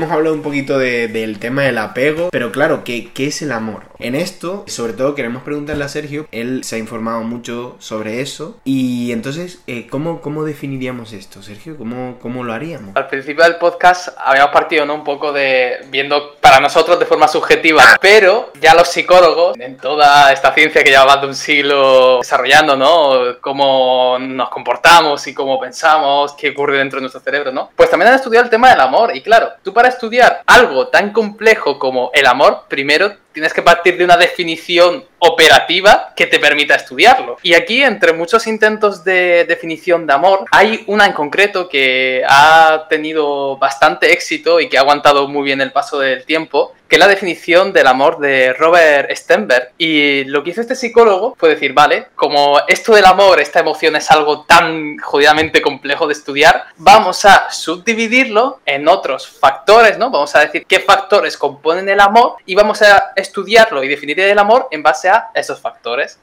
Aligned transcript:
hemos 0.00 0.12
hablado 0.12 0.34
un 0.34 0.40
poquito 0.40 0.78
del 0.78 1.38
tema 1.38 1.62
del 1.62 1.76
apego, 1.76 2.30
pero 2.32 2.50
claro, 2.52 2.84
¿qué, 2.84 3.12
¿qué, 3.12 3.26
es 3.26 3.42
el 3.42 3.52
amor? 3.52 3.82
En 3.98 4.14
esto, 4.14 4.64
sobre 4.66 4.94
todo 4.94 5.14
queremos 5.14 5.42
preguntarle 5.42 5.84
a 5.84 5.88
Sergio, 5.88 6.26
él 6.32 6.64
se 6.64 6.76
ha 6.76 6.78
informado 6.78 7.20
mucho 7.20 7.76
sobre 7.80 8.22
eso, 8.22 8.58
y 8.64 9.12
entonces, 9.12 9.60
eh, 9.66 9.88
¿cómo, 9.90 10.22
¿cómo 10.22 10.44
definiríamos 10.44 11.12
esto, 11.12 11.42
Sergio? 11.42 11.76
¿Cómo, 11.76 12.18
¿Cómo 12.18 12.44
lo 12.44 12.54
haríamos? 12.54 12.96
Al 12.96 13.08
principio 13.08 13.44
del 13.44 13.56
podcast 13.56 14.08
habíamos 14.24 14.52
partido 14.52 14.86
¿no? 14.86 14.94
un 14.94 15.04
poco 15.04 15.34
de 15.34 15.80
viendo 15.90 16.36
para 16.40 16.60
nosotros 16.60 16.98
de 16.98 17.04
forma 17.04 17.28
subjetiva, 17.28 17.82
pero 18.00 18.54
ya 18.58 18.74
los 18.74 18.88
psicólogos, 18.88 19.60
en 19.60 19.76
toda 19.76 20.32
esta 20.32 20.54
ciencia 20.54 20.82
que 20.82 20.88
lleva 20.88 21.18
de 21.18 21.26
un 21.26 21.34
siglo 21.34 22.20
desarrollando, 22.20 22.74
¿no? 22.74 23.38
Cómo 23.42 24.16
nos 24.18 24.48
comportamos 24.48 25.26
y 25.26 25.34
cómo 25.34 25.60
pensamos, 25.60 26.32
qué 26.38 26.50
ocurre 26.50 26.78
dentro 26.78 26.96
de 26.96 27.02
nuestro 27.02 27.20
cerebro, 27.20 27.52
¿no? 27.52 27.68
Pues 27.76 27.90
también 27.90 28.08
han 28.08 28.16
estudiado 28.16 28.44
el 28.44 28.50
tema 28.50 28.70
del 28.70 28.80
amor, 28.80 29.14
y 29.14 29.20
claro, 29.20 29.50
tú 29.62 29.74
para 29.74 29.89
estudiar 29.90 30.42
algo 30.46 30.88
tan 30.88 31.12
complejo 31.12 31.78
como 31.78 32.10
el 32.14 32.26
amor, 32.26 32.64
primero 32.68 33.12
tienes 33.32 33.52
que 33.52 33.62
partir 33.62 33.96
de 33.96 34.04
una 34.04 34.16
definición 34.16 35.04
operativa 35.20 36.12
que 36.16 36.26
te 36.26 36.38
permita 36.38 36.74
estudiarlo. 36.74 37.36
Y 37.42 37.54
aquí, 37.54 37.82
entre 37.82 38.12
muchos 38.12 38.46
intentos 38.46 39.04
de 39.04 39.44
definición 39.44 40.06
de 40.06 40.14
amor, 40.14 40.44
hay 40.50 40.84
una 40.86 41.06
en 41.06 41.12
concreto 41.12 41.68
que 41.68 42.22
ha 42.26 42.86
tenido 42.88 43.56
bastante 43.58 44.12
éxito 44.12 44.60
y 44.60 44.68
que 44.68 44.78
ha 44.78 44.80
aguantado 44.80 45.28
muy 45.28 45.44
bien 45.44 45.60
el 45.60 45.72
paso 45.72 45.98
del 45.98 46.24
tiempo, 46.24 46.74
que 46.88 46.96
es 46.96 47.00
la 47.00 47.06
definición 47.06 47.72
del 47.72 47.86
amor 47.86 48.18
de 48.18 48.52
Robert 48.54 49.14
Stenberg. 49.14 49.72
Y 49.78 50.24
lo 50.24 50.42
que 50.42 50.50
hizo 50.50 50.60
este 50.60 50.74
psicólogo 50.74 51.36
fue 51.38 51.50
decir, 51.50 51.72
vale, 51.72 52.08
como 52.16 52.58
esto 52.66 52.94
del 52.94 53.04
amor, 53.04 53.40
esta 53.40 53.60
emoción 53.60 53.94
es 53.96 54.10
algo 54.10 54.42
tan 54.42 54.98
jodidamente 54.98 55.62
complejo 55.62 56.06
de 56.06 56.14
estudiar, 56.14 56.64
vamos 56.76 57.24
a 57.24 57.50
subdividirlo 57.50 58.60
en 58.66 58.88
otros 58.88 59.28
factores, 59.28 59.98
¿no? 59.98 60.10
Vamos 60.10 60.34
a 60.34 60.40
decir 60.40 60.66
qué 60.66 60.80
factores 60.80 61.36
componen 61.36 61.88
el 61.88 62.00
amor 62.00 62.36
y 62.46 62.54
vamos 62.54 62.82
a 62.82 63.12
estudiarlo 63.20 63.82
y 63.84 63.88
definir 63.88 64.18
el 64.20 64.38
amor 64.38 64.68
en 64.70 64.82
base 64.82 65.08
a 65.08 65.30
esos 65.34 65.60
factores. 65.60 66.18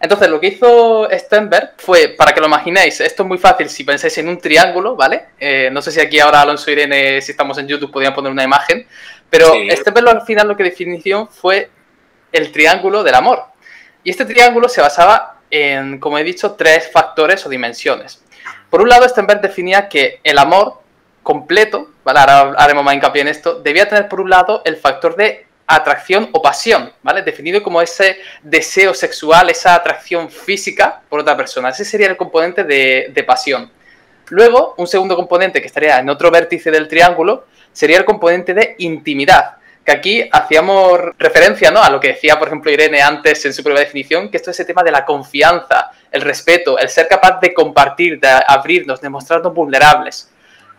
Entonces, 0.00 0.28
lo 0.28 0.38
que 0.38 0.48
hizo 0.48 1.08
Stenberg 1.10 1.74
fue, 1.78 2.08
para 2.08 2.32
que 2.32 2.40
lo 2.40 2.46
imaginéis, 2.46 3.00
esto 3.00 3.22
es 3.22 3.28
muy 3.28 3.38
fácil 3.38 3.70
si 3.70 3.84
pensáis 3.84 4.18
en 4.18 4.28
un 4.28 4.38
triángulo, 4.38 4.96
¿vale? 4.96 5.26
Eh, 5.38 5.70
no 5.72 5.80
sé 5.80 5.92
si 5.92 6.00
aquí 6.00 6.20
ahora 6.20 6.42
Alonso 6.42 6.68
y 6.70 6.74
Irene, 6.74 7.22
si 7.22 7.32
estamos 7.32 7.56
en 7.58 7.68
YouTube, 7.68 7.90
podrían 7.90 8.14
poner 8.14 8.30
una 8.30 8.44
imagen, 8.44 8.86
pero 9.30 9.54
Stenberg 9.70 10.08
al 10.08 10.22
final 10.22 10.48
lo 10.48 10.56
que 10.56 10.64
definió 10.64 11.26
fue 11.26 11.70
el 12.32 12.52
triángulo 12.52 13.02
del 13.02 13.14
amor. 13.14 13.44
Y 14.02 14.10
este 14.10 14.26
triángulo 14.26 14.68
se 14.68 14.82
basaba 14.82 15.40
en, 15.50 15.98
como 16.00 16.18
he 16.18 16.24
dicho, 16.24 16.52
tres 16.52 16.90
factores 16.92 17.46
o 17.46 17.48
dimensiones. 17.48 18.22
Por 18.68 18.82
un 18.82 18.88
lado, 18.88 19.08
Stenberg 19.08 19.40
definía 19.40 19.88
que 19.88 20.20
el 20.24 20.38
amor 20.38 20.82
completo, 21.22 21.92
¿vale? 22.04 22.20
Ahora 22.20 22.54
haremos 22.58 22.84
más 22.84 22.94
hincapié 22.94 23.22
en 23.22 23.28
esto, 23.28 23.60
debía 23.60 23.88
tener 23.88 24.08
por 24.08 24.20
un 24.20 24.30
lado 24.30 24.62
el 24.64 24.76
factor 24.76 25.16
de 25.16 25.46
atracción 25.66 26.28
o 26.32 26.42
pasión, 26.42 26.92
¿vale? 27.02 27.22
Definido 27.22 27.62
como 27.62 27.80
ese 27.80 28.18
deseo 28.42 28.94
sexual, 28.94 29.50
esa 29.50 29.74
atracción 29.74 30.30
física 30.30 31.00
por 31.08 31.20
otra 31.20 31.36
persona. 31.36 31.70
Ese 31.70 31.84
sería 31.84 32.08
el 32.08 32.16
componente 32.16 32.64
de, 32.64 33.24
pasión. 33.26 33.70
Luego, 34.28 34.74
un 34.78 34.86
segundo 34.86 35.16
componente 35.16 35.60
que 35.60 35.66
estaría 35.66 35.98
en 35.98 36.08
otro 36.08 36.30
vértice 36.30 36.70
del 36.70 36.88
triángulo 36.88 37.46
sería 37.72 37.98
el 37.98 38.04
componente 38.04 38.54
de 38.54 38.74
intimidad, 38.78 39.56
que 39.84 39.92
aquí 39.92 40.28
hacíamos 40.30 40.98
referencia 41.18 41.70
¿no? 41.70 41.82
a 41.82 41.90
lo 41.90 42.00
que 42.00 42.08
decía, 42.08 42.38
por 42.38 42.48
ejemplo, 42.48 42.70
Irene 42.70 43.02
antes 43.02 43.44
en 43.44 43.52
su 43.52 43.62
primera 43.62 43.84
definición, 43.84 44.30
que 44.30 44.36
esto 44.36 44.50
es 44.50 44.60
el 44.60 44.66
tema 44.66 44.82
de 44.82 44.92
la 44.92 45.04
confianza, 45.04 45.90
el 46.10 46.22
respeto, 46.22 46.78
el 46.78 46.88
ser 46.88 47.08
capaz 47.08 47.40
de 47.40 47.52
compartir, 47.52 48.20
de 48.20 48.28
abrirnos, 48.46 49.00
de 49.00 49.08
mostrarnos 49.08 49.52
vulnerables. 49.52 50.30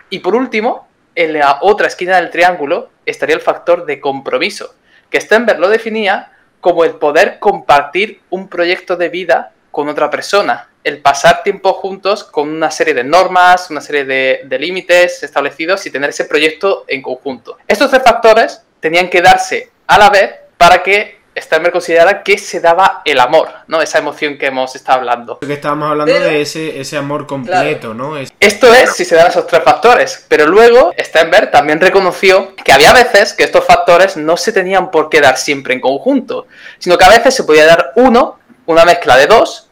Y 0.10 0.20
por 0.20 0.36
último, 0.36 0.88
en 1.14 1.34
la 1.34 1.60
otra 1.62 1.88
esquina 1.88 2.18
del 2.18 2.30
triángulo 2.30 2.90
estaría 3.06 3.36
el 3.36 3.42
factor 3.42 3.86
de 3.86 4.00
compromiso, 4.00 4.76
que 5.10 5.22
Stenberg 5.22 5.60
lo 5.60 5.70
definía 5.70 6.32
como 6.62 6.84
el 6.84 6.96
poder 6.96 7.40
compartir 7.40 8.22
un 8.30 8.48
proyecto 8.48 8.96
de 8.98 9.10
vida 9.10 9.52
con 9.72 9.88
otra 9.90 10.10
persona, 10.10 10.70
el 10.86 11.02
pasar 11.02 11.44
tiempo 11.44 11.74
juntos 11.74 12.24
con 12.24 12.50
una 12.50 12.72
serie 12.72 12.94
de 12.94 13.04
normas, 13.04 13.70
una 13.70 13.82
serie 13.82 14.06
de, 14.06 14.60
límites 14.60 15.22
establecidos 15.22 15.86
y 15.86 15.92
tener 15.92 16.12
ese 16.12 16.26
proyecto 16.26 16.86
en 16.88 17.02
conjunto. 17.02 17.58
Estos 17.68 17.92
tres 17.92 18.04
factores 18.04 18.62
tenían 18.80 19.10
que 19.10 19.22
darse 19.22 19.72
a 19.88 19.98
la 19.98 20.10
vez 20.10 20.34
para 20.58 20.82
que 20.82 21.15
Stammer 21.38 21.72
considera 21.72 22.24
que 22.24 22.38
se 22.38 22.60
daba 22.62 23.02
el 23.04 23.20
amor, 23.20 23.50
¿no? 23.68 23.82
Esa 23.82 24.00
emoción 24.00 24.38
que 24.38 24.48
hemos 24.48 24.76
estado 24.76 25.00
hablando. 25.00 25.40
Que 25.40 25.54
estábamos 25.54 25.90
hablando 25.90 26.14
de 26.14 26.42
ese, 26.42 26.80
ese 26.80 26.98
amor 26.98 27.28
completo, 27.28 27.94
¿no? 27.94 28.18
Esto 28.18 28.74
es 28.74 28.96
si 28.96 29.04
se 29.04 29.16
dan 29.16 29.28
esos 29.28 29.46
tres 29.48 29.64
factores, 29.64 30.26
pero 30.28 30.48
luego 30.48 30.94
Stenberg 30.98 31.52
también 31.52 31.82
reconoció 31.82 32.56
que 32.56 32.72
había 32.72 32.94
veces 32.94 33.34
que 33.34 33.44
estos 33.44 33.66
factores 33.66 34.18
no 34.18 34.38
se 34.38 34.54
tenían 34.54 34.92
por 34.92 35.10
qué 35.10 35.22
dar 35.22 35.38
siempre 35.38 35.74
en 35.74 35.82
conjunto, 35.82 36.48
sino 36.80 36.98
que 36.98 37.06
a 37.06 37.10
veces 37.10 37.36
se 37.36 37.44
podía 37.44 37.66
dar 37.66 37.92
uno, 37.96 38.40
una 38.66 38.86
mezcla 38.86 39.18
de 39.18 39.28
dos, 39.28 39.70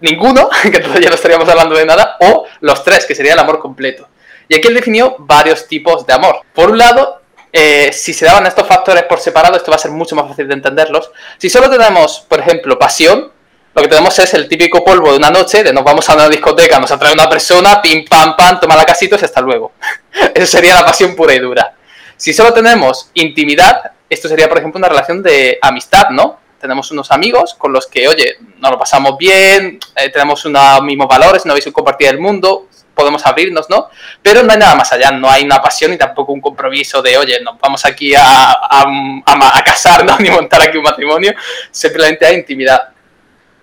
ninguno, 0.00 0.48
que 0.62 0.76
entonces 0.76 1.00
ya 1.00 1.10
no 1.10 1.14
estaríamos 1.14 1.48
hablando 1.48 1.76
de 1.76 1.86
nada, 1.86 2.16
o 2.20 2.46
los 2.60 2.82
tres, 2.84 3.06
que 3.06 3.14
sería 3.14 3.34
el 3.34 3.38
amor 3.38 3.58
completo. 3.60 4.08
Y 4.48 4.56
aquí 4.56 4.68
él 4.68 4.74
definió 4.74 5.16
varios 5.18 5.68
tipos 5.68 6.06
de 6.06 6.14
amor. 6.14 6.40
Por 6.54 6.70
un 6.70 6.78
lado, 6.78 7.20
eh, 7.52 7.90
si 7.92 8.12
se 8.12 8.26
daban 8.26 8.46
estos 8.46 8.66
factores 8.66 9.04
por 9.04 9.20
separado, 9.20 9.56
esto 9.56 9.70
va 9.70 9.76
a 9.76 9.80
ser 9.80 9.90
mucho 9.90 10.14
más 10.14 10.28
fácil 10.28 10.48
de 10.48 10.54
entenderlos. 10.54 11.10
Si 11.38 11.48
solo 11.48 11.70
tenemos, 11.70 12.24
por 12.28 12.40
ejemplo, 12.40 12.78
pasión, 12.78 13.32
lo 13.74 13.82
que 13.82 13.88
tenemos 13.88 14.18
es 14.18 14.34
el 14.34 14.48
típico 14.48 14.84
polvo 14.84 15.12
de 15.12 15.18
una 15.18 15.30
noche, 15.30 15.62
de 15.62 15.72
nos 15.72 15.84
vamos 15.84 16.08
a 16.10 16.14
una 16.14 16.28
discoteca, 16.28 16.78
nos 16.80 16.90
atrae 16.90 17.12
una 17.12 17.28
persona, 17.28 17.80
pim, 17.80 18.04
pam, 18.04 18.34
pam, 18.36 18.58
toma 18.60 18.74
la 18.76 18.84
casita 18.84 19.16
y 19.20 19.24
hasta 19.24 19.40
luego. 19.40 19.72
Eso 20.34 20.46
sería 20.46 20.74
la 20.74 20.84
pasión 20.84 21.14
pura 21.14 21.34
y 21.34 21.38
dura. 21.38 21.74
Si 22.16 22.32
solo 22.32 22.52
tenemos 22.52 23.10
intimidad, 23.14 23.92
esto 24.10 24.28
sería, 24.28 24.48
por 24.48 24.58
ejemplo, 24.58 24.78
una 24.78 24.88
relación 24.88 25.22
de 25.22 25.58
amistad, 25.62 26.10
¿no? 26.10 26.40
Tenemos 26.60 26.90
unos 26.90 27.12
amigos 27.12 27.54
con 27.54 27.72
los 27.72 27.86
que, 27.86 28.08
oye, 28.08 28.38
nos 28.58 28.72
lo 28.72 28.78
pasamos 28.78 29.16
bien, 29.16 29.78
eh, 29.94 30.10
tenemos 30.10 30.44
unos 30.44 30.82
mismos 30.82 31.06
valores, 31.06 31.44
una 31.44 31.54
visión 31.54 31.72
compartida 31.72 32.10
del 32.10 32.18
mundo, 32.18 32.67
podemos 32.98 33.24
abrirnos, 33.24 33.70
¿no? 33.70 33.88
Pero 34.20 34.42
no 34.42 34.50
hay 34.50 34.58
nada 34.58 34.74
más 34.74 34.92
allá, 34.92 35.12
no 35.12 35.30
hay 35.30 35.44
una 35.44 35.62
pasión 35.62 35.92
y 35.92 35.96
tampoco 35.96 36.32
un 36.32 36.40
compromiso 36.40 37.00
de, 37.00 37.16
oye, 37.16 37.40
nos 37.40 37.56
vamos 37.60 37.84
aquí 37.84 38.12
a, 38.12 38.50
a, 38.50 39.62
casarnos 39.64 40.18
ni 40.20 40.30
montar 40.30 40.60
aquí 40.62 40.76
un 40.76 40.82
matrimonio, 40.82 41.32
simplemente 41.70 42.26
hay 42.26 42.34
intimidad. 42.34 42.88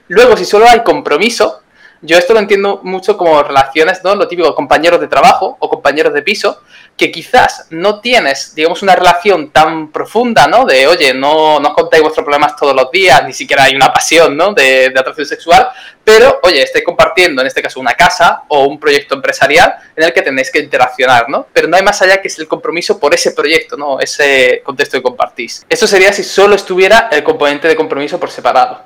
Luego, 0.07 0.37
si 0.37 0.45
solo 0.45 0.69
hay 0.69 0.83
compromiso, 0.83 1.63
yo 2.05 2.17
esto 2.17 2.33
lo 2.33 2.39
entiendo 2.39 2.79
mucho 2.83 3.17
como 3.17 3.41
relaciones, 3.43 4.03
¿no? 4.03 4.15
Lo 4.15 4.27
típico, 4.27 4.53
compañeros 4.55 4.99
de 4.99 5.07
trabajo 5.07 5.57
o 5.59 5.69
compañeros 5.69 6.13
de 6.13 6.21
piso, 6.21 6.61
que 6.97 7.11
quizás 7.11 7.67
no 7.71 7.99
tienes, 7.99 8.55
digamos, 8.55 8.81
una 8.81 8.95
relación 8.95 9.51
tan 9.51 9.91
profunda, 9.91 10.47
¿no? 10.47 10.65
De, 10.65 10.87
oye, 10.87 11.13
no, 11.13 11.59
no 11.59 11.69
os 11.69 11.73
contáis 11.73 12.01
vuestros 12.01 12.23
problemas 12.23 12.55
todos 12.55 12.75
los 12.75 12.89
días, 12.91 13.23
ni 13.25 13.33
siquiera 13.33 13.63
hay 13.63 13.75
una 13.75 13.91
pasión, 13.91 14.37
¿no? 14.37 14.53
De, 14.53 14.93
atracción 14.95 15.25
sexual, 15.27 15.67
pero, 16.03 16.39
oye, 16.43 16.61
estáis 16.61 16.85
compartiendo, 16.85 17.41
en 17.41 17.47
este 17.47 17.61
caso, 17.61 17.79
una 17.79 17.95
casa 17.95 18.43
o 18.47 18.65
un 18.65 18.79
proyecto 18.79 19.15
empresarial 19.15 19.75
en 19.95 20.03
el 20.03 20.13
que 20.13 20.21
tenéis 20.21 20.51
que 20.51 20.59
interaccionar, 20.59 21.27
¿no? 21.29 21.47
Pero 21.51 21.67
no 21.67 21.75
hay 21.75 21.83
más 21.83 22.01
allá 22.01 22.21
que 22.21 22.29
es 22.29 22.39
el 22.39 22.47
compromiso 22.47 22.99
por 22.99 23.13
ese 23.13 23.31
proyecto, 23.31 23.75
¿no? 23.75 23.99
Ese 23.99 24.61
contexto 24.63 24.97
que 24.97 25.03
compartís. 25.03 25.65
Eso 25.67 25.87
sería 25.87 26.13
si 26.13 26.23
solo 26.23 26.55
estuviera 26.55 27.09
el 27.11 27.23
componente 27.23 27.67
de 27.67 27.75
compromiso 27.75 28.19
por 28.19 28.31
separado. 28.31 28.83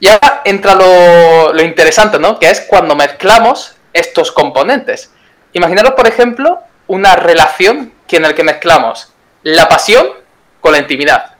Y 0.00 0.08
ahora 0.08 0.42
entra 0.44 0.74
lo, 0.74 1.52
lo 1.52 1.62
interesante, 1.62 2.18
¿no? 2.18 2.38
Que 2.38 2.50
es 2.50 2.60
cuando 2.62 2.94
mezclamos 2.94 3.76
estos 3.92 4.32
componentes. 4.32 5.10
Imaginaros, 5.52 5.92
por 5.92 6.06
ejemplo, 6.06 6.60
una 6.86 7.16
relación 7.16 7.92
en 8.14 8.24
el 8.24 8.34
que 8.34 8.44
mezclamos 8.44 9.12
la 9.42 9.68
pasión 9.68 10.06
con 10.60 10.72
la 10.72 10.78
intimidad. 10.78 11.32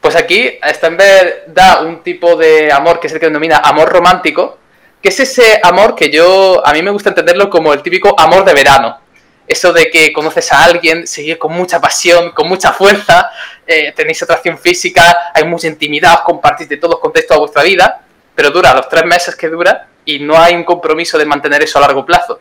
Pues 0.00 0.16
aquí 0.16 0.58
Stenberg 0.72 1.44
da 1.48 1.80
un 1.80 2.02
tipo 2.02 2.36
de 2.36 2.70
amor 2.72 3.00
que 3.00 3.06
es 3.06 3.12
el 3.12 3.20
que 3.20 3.26
denomina 3.26 3.58
amor 3.58 3.88
romántico, 3.88 4.58
que 5.02 5.08
es 5.08 5.20
ese 5.20 5.60
amor 5.62 5.94
que 5.94 6.10
yo, 6.10 6.62
a 6.64 6.72
mí 6.72 6.82
me 6.82 6.90
gusta 6.90 7.10
entenderlo 7.10 7.48
como 7.48 7.72
el 7.72 7.82
típico 7.82 8.18
amor 8.18 8.44
de 8.44 8.54
verano. 8.54 8.98
Eso 9.46 9.72
de 9.72 9.90
que 9.90 10.12
conoces 10.12 10.52
a 10.52 10.64
alguien, 10.64 11.06
seguir 11.06 11.38
con 11.38 11.52
mucha 11.52 11.80
pasión, 11.80 12.32
con 12.32 12.48
mucha 12.48 12.72
fuerza, 12.72 13.30
eh, 13.66 13.92
tenéis 13.94 14.22
atracción 14.22 14.58
física, 14.58 15.30
hay 15.34 15.44
mucha 15.44 15.68
intimidad, 15.68 16.20
compartís 16.24 16.68
de 16.68 16.78
todos 16.78 16.92
los 16.92 17.00
contextos 17.00 17.36
de 17.36 17.40
vuestra 17.40 17.62
vida, 17.62 18.04
pero 18.34 18.50
dura 18.50 18.74
los 18.74 18.88
tres 18.88 19.04
meses 19.04 19.36
que 19.36 19.48
dura 19.48 19.88
y 20.04 20.18
no 20.18 20.38
hay 20.38 20.54
un 20.54 20.64
compromiso 20.64 21.18
de 21.18 21.26
mantener 21.26 21.62
eso 21.62 21.78
a 21.78 21.82
largo 21.82 22.04
plazo. 22.04 22.40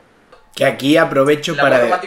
Que 0.56 0.66
aquí 0.66 0.98
aprovecho 0.98 1.56
para. 1.56 2.00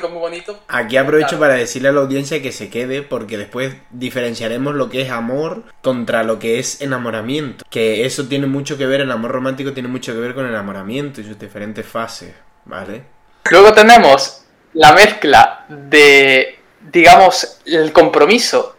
Aquí 0.69 0.97
aprovecho 0.97 1.39
para 1.39 1.55
decirle 1.55 1.89
a 1.89 1.93
la 1.93 2.01
audiencia 2.01 2.41
que 2.41 2.53
se 2.53 2.71
quede, 2.71 3.03
porque 3.03 3.37
después 3.37 3.75
diferenciaremos 3.91 4.77
lo 4.77 4.89
que 4.89 5.03
es 5.03 5.11
amor 5.11 5.65
contra 5.83 6.23
lo 6.23 6.39
que 6.39 6.61
es 6.61 6.81
enamoramiento. 6.81 7.65
Que 7.71 8.07
eso 8.07 8.29
tiene 8.29 8.47
mucho 8.47 8.79
que 8.79 8.87
ver, 8.87 9.01
el 9.01 9.11
amor 9.11 9.33
romántico 9.33 9.73
tiene 9.73 9.89
mucho 9.89 10.13
que 10.13 10.21
ver 10.21 10.35
con 10.35 10.45
el 10.45 10.53
enamoramiento 10.53 11.21
y 11.21 11.25
sus 11.25 11.39
diferentes 11.41 11.85
fases, 11.85 12.35
¿vale? 12.65 13.03
Luego 13.51 13.73
tenemos 13.73 14.46
la 14.77 14.93
mezcla 14.93 15.65
de, 15.69 16.59
digamos, 16.81 17.61
el 17.65 17.93
compromiso 17.93 18.77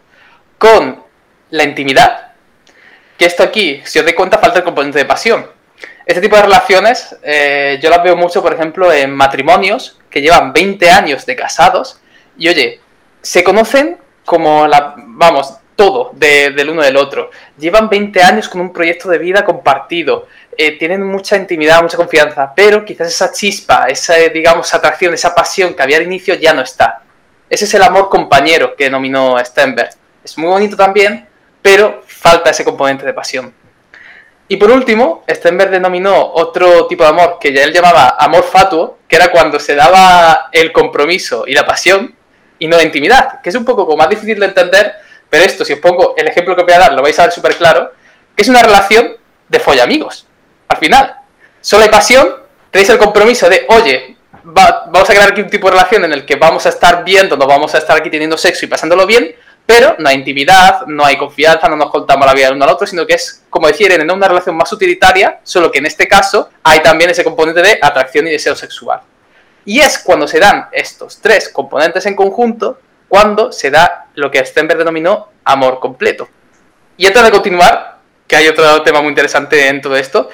con 0.57 1.03
la 1.49 1.63
intimidad. 1.63 2.33
Que 3.17 3.25
esto 3.25 3.43
aquí, 3.43 3.81
si 3.83 3.97
os 3.97 4.05
dais 4.05 4.15
cuenta, 4.15 4.37
falta 4.37 4.59
el 4.59 4.63
componente 4.63 4.99
de 4.99 5.05
pasión. 5.05 5.49
Este 6.05 6.21
tipo 6.21 6.35
de 6.35 6.43
relaciones 6.43 7.17
eh, 7.23 7.79
yo 7.81 7.89
las 7.89 8.03
veo 8.03 8.15
mucho, 8.15 8.43
por 8.43 8.53
ejemplo, 8.53 8.93
en 8.93 9.11
matrimonios 9.11 9.99
que 10.09 10.21
llevan 10.21 10.53
20 10.53 10.89
años 10.89 11.25
de 11.25 11.35
casados 11.35 11.99
y 12.37 12.47
oye, 12.47 12.79
se 13.21 13.43
conocen 13.43 13.97
como 14.23 14.67
la, 14.67 14.93
vamos, 14.97 15.55
todo 15.75 16.11
del 16.13 16.69
uno 16.69 16.83
del 16.83 16.97
otro. 16.97 17.31
Llevan 17.57 17.89
20 17.89 18.21
años 18.21 18.49
con 18.49 18.61
un 18.61 18.71
proyecto 18.71 19.09
de 19.09 19.17
vida 19.17 19.43
compartido. 19.43 20.27
Eh, 20.59 20.71
tienen 20.79 21.03
mucha 21.03 21.37
intimidad, 21.37 21.83
mucha 21.83 21.97
confianza, 21.97 22.51
pero 22.55 22.83
quizás 22.83 23.09
esa 23.09 23.31
chispa, 23.31 23.85
esa, 23.89 24.15
digamos, 24.15 24.73
atracción, 24.73 25.13
esa 25.13 25.35
pasión 25.35 25.75
que 25.75 25.83
había 25.83 25.97
al 25.97 26.03
inicio 26.03 26.33
ya 26.33 26.51
no 26.51 26.63
está. 26.63 27.03
Ese 27.47 27.65
es 27.65 27.73
el 27.75 27.83
amor 27.83 28.09
compañero 28.09 28.75
que 28.75 28.85
denominó 28.85 29.37
Stenberg. 29.45 29.91
Es 30.23 30.35
muy 30.37 30.49
bonito 30.49 30.75
también, 30.75 31.27
pero 31.61 32.01
falta 32.07 32.49
ese 32.49 32.65
componente 32.65 33.05
de 33.05 33.13
pasión. 33.13 33.53
Y 34.47 34.57
por 34.57 34.71
último, 34.71 35.23
Stenberg 35.29 35.69
denominó 35.69 36.33
otro 36.33 36.87
tipo 36.87 37.03
de 37.03 37.09
amor 37.09 37.37
que 37.39 37.53
ya 37.53 37.63
él 37.63 37.71
llamaba 37.71 38.15
amor 38.17 38.43
fatuo, 38.43 38.97
que 39.07 39.15
era 39.15 39.29
cuando 39.29 39.59
se 39.59 39.75
daba 39.75 40.49
el 40.51 40.71
compromiso 40.71 41.43
y 41.45 41.53
la 41.53 41.67
pasión 41.67 42.15
y 42.57 42.67
no 42.67 42.77
la 42.77 42.83
intimidad, 42.83 43.41
que 43.41 43.49
es 43.49 43.55
un 43.55 43.63
poco 43.63 43.95
más 43.95 44.09
difícil 44.09 44.39
de 44.39 44.47
entender, 44.47 44.95
pero 45.29 45.43
esto, 45.43 45.63
si 45.63 45.73
os 45.73 45.79
pongo 45.79 46.15
el 46.17 46.27
ejemplo 46.27 46.55
que 46.55 46.63
voy 46.63 46.73
a 46.73 46.79
dar, 46.79 46.93
lo 46.93 47.03
vais 47.03 47.19
a 47.19 47.23
ver 47.23 47.31
súper 47.31 47.55
claro, 47.55 47.91
que 48.35 48.41
es 48.41 48.49
una 48.49 48.63
relación 48.63 49.17
de 49.47 49.59
follamigos. 49.59 50.26
Al 50.67 50.77
final, 50.77 51.15
solo 51.61 51.83
hay 51.83 51.89
pasión, 51.89 52.35
tenéis 52.71 52.89
el 52.89 52.97
compromiso 52.97 53.49
de, 53.49 53.65
oye, 53.69 54.17
vamos 54.43 55.09
a 55.09 55.13
crear 55.13 55.31
aquí 55.31 55.41
un 55.41 55.49
tipo 55.49 55.67
de 55.67 55.71
relación 55.71 56.05
en 56.05 56.13
el 56.13 56.25
que 56.25 56.35
vamos 56.35 56.65
a 56.65 56.69
estar 56.69 57.03
viendo, 57.03 57.35
nos 57.37 57.47
vamos 57.47 57.73
a 57.75 57.77
estar 57.79 57.97
aquí 57.97 58.09
teniendo 58.09 58.37
sexo 58.37 58.65
y 58.65 58.69
pasándolo 58.69 59.05
bien, 59.05 59.35
pero 59.65 59.95
no 59.99 60.07
hay 60.07 60.15
intimidad, 60.15 60.85
no 60.87 61.05
hay 61.05 61.17
confianza, 61.17 61.67
no 61.67 61.75
nos 61.75 61.91
contamos 61.91 62.25
la 62.25 62.33
vida 62.33 62.47
el 62.47 62.53
uno 62.53 62.63
al 62.63 62.71
otro, 62.71 62.87
sino 62.87 63.05
que 63.05 63.15
es, 63.15 63.43
como 63.49 63.67
decir, 63.67 63.91
en 63.91 64.09
una 64.09 64.27
relación 64.27 64.55
más 64.55 64.71
utilitaria, 64.71 65.41
solo 65.43 65.69
que 65.69 65.79
en 65.79 65.85
este 65.85 66.07
caso 66.07 66.49
hay 66.63 66.79
también 66.81 67.09
ese 67.09 67.23
componente 67.23 67.61
de 67.61 67.77
atracción 67.81 68.27
y 68.27 68.31
deseo 68.31 68.55
sexual. 68.55 69.01
Y 69.65 69.81
es 69.81 69.99
cuando 69.99 70.25
se 70.25 70.39
dan 70.39 70.69
estos 70.71 71.19
tres 71.19 71.49
componentes 71.49 72.05
en 72.05 72.15
conjunto, 72.15 72.79
cuando 73.09 73.51
se 73.51 73.69
da 73.69 74.05
lo 74.15 74.31
que 74.31 74.43
Stenberg 74.45 74.79
denominó 74.79 75.29
amor 75.43 75.81
completo. 75.81 76.29
Y 76.95 77.05
antes 77.05 77.21
de 77.21 77.31
continuar, 77.31 77.97
que 78.25 78.37
hay 78.37 78.47
otro 78.47 78.81
tema 78.83 79.01
muy 79.01 79.09
interesante 79.09 79.67
en 79.67 79.81
todo 79.81 79.97
esto, 79.97 80.29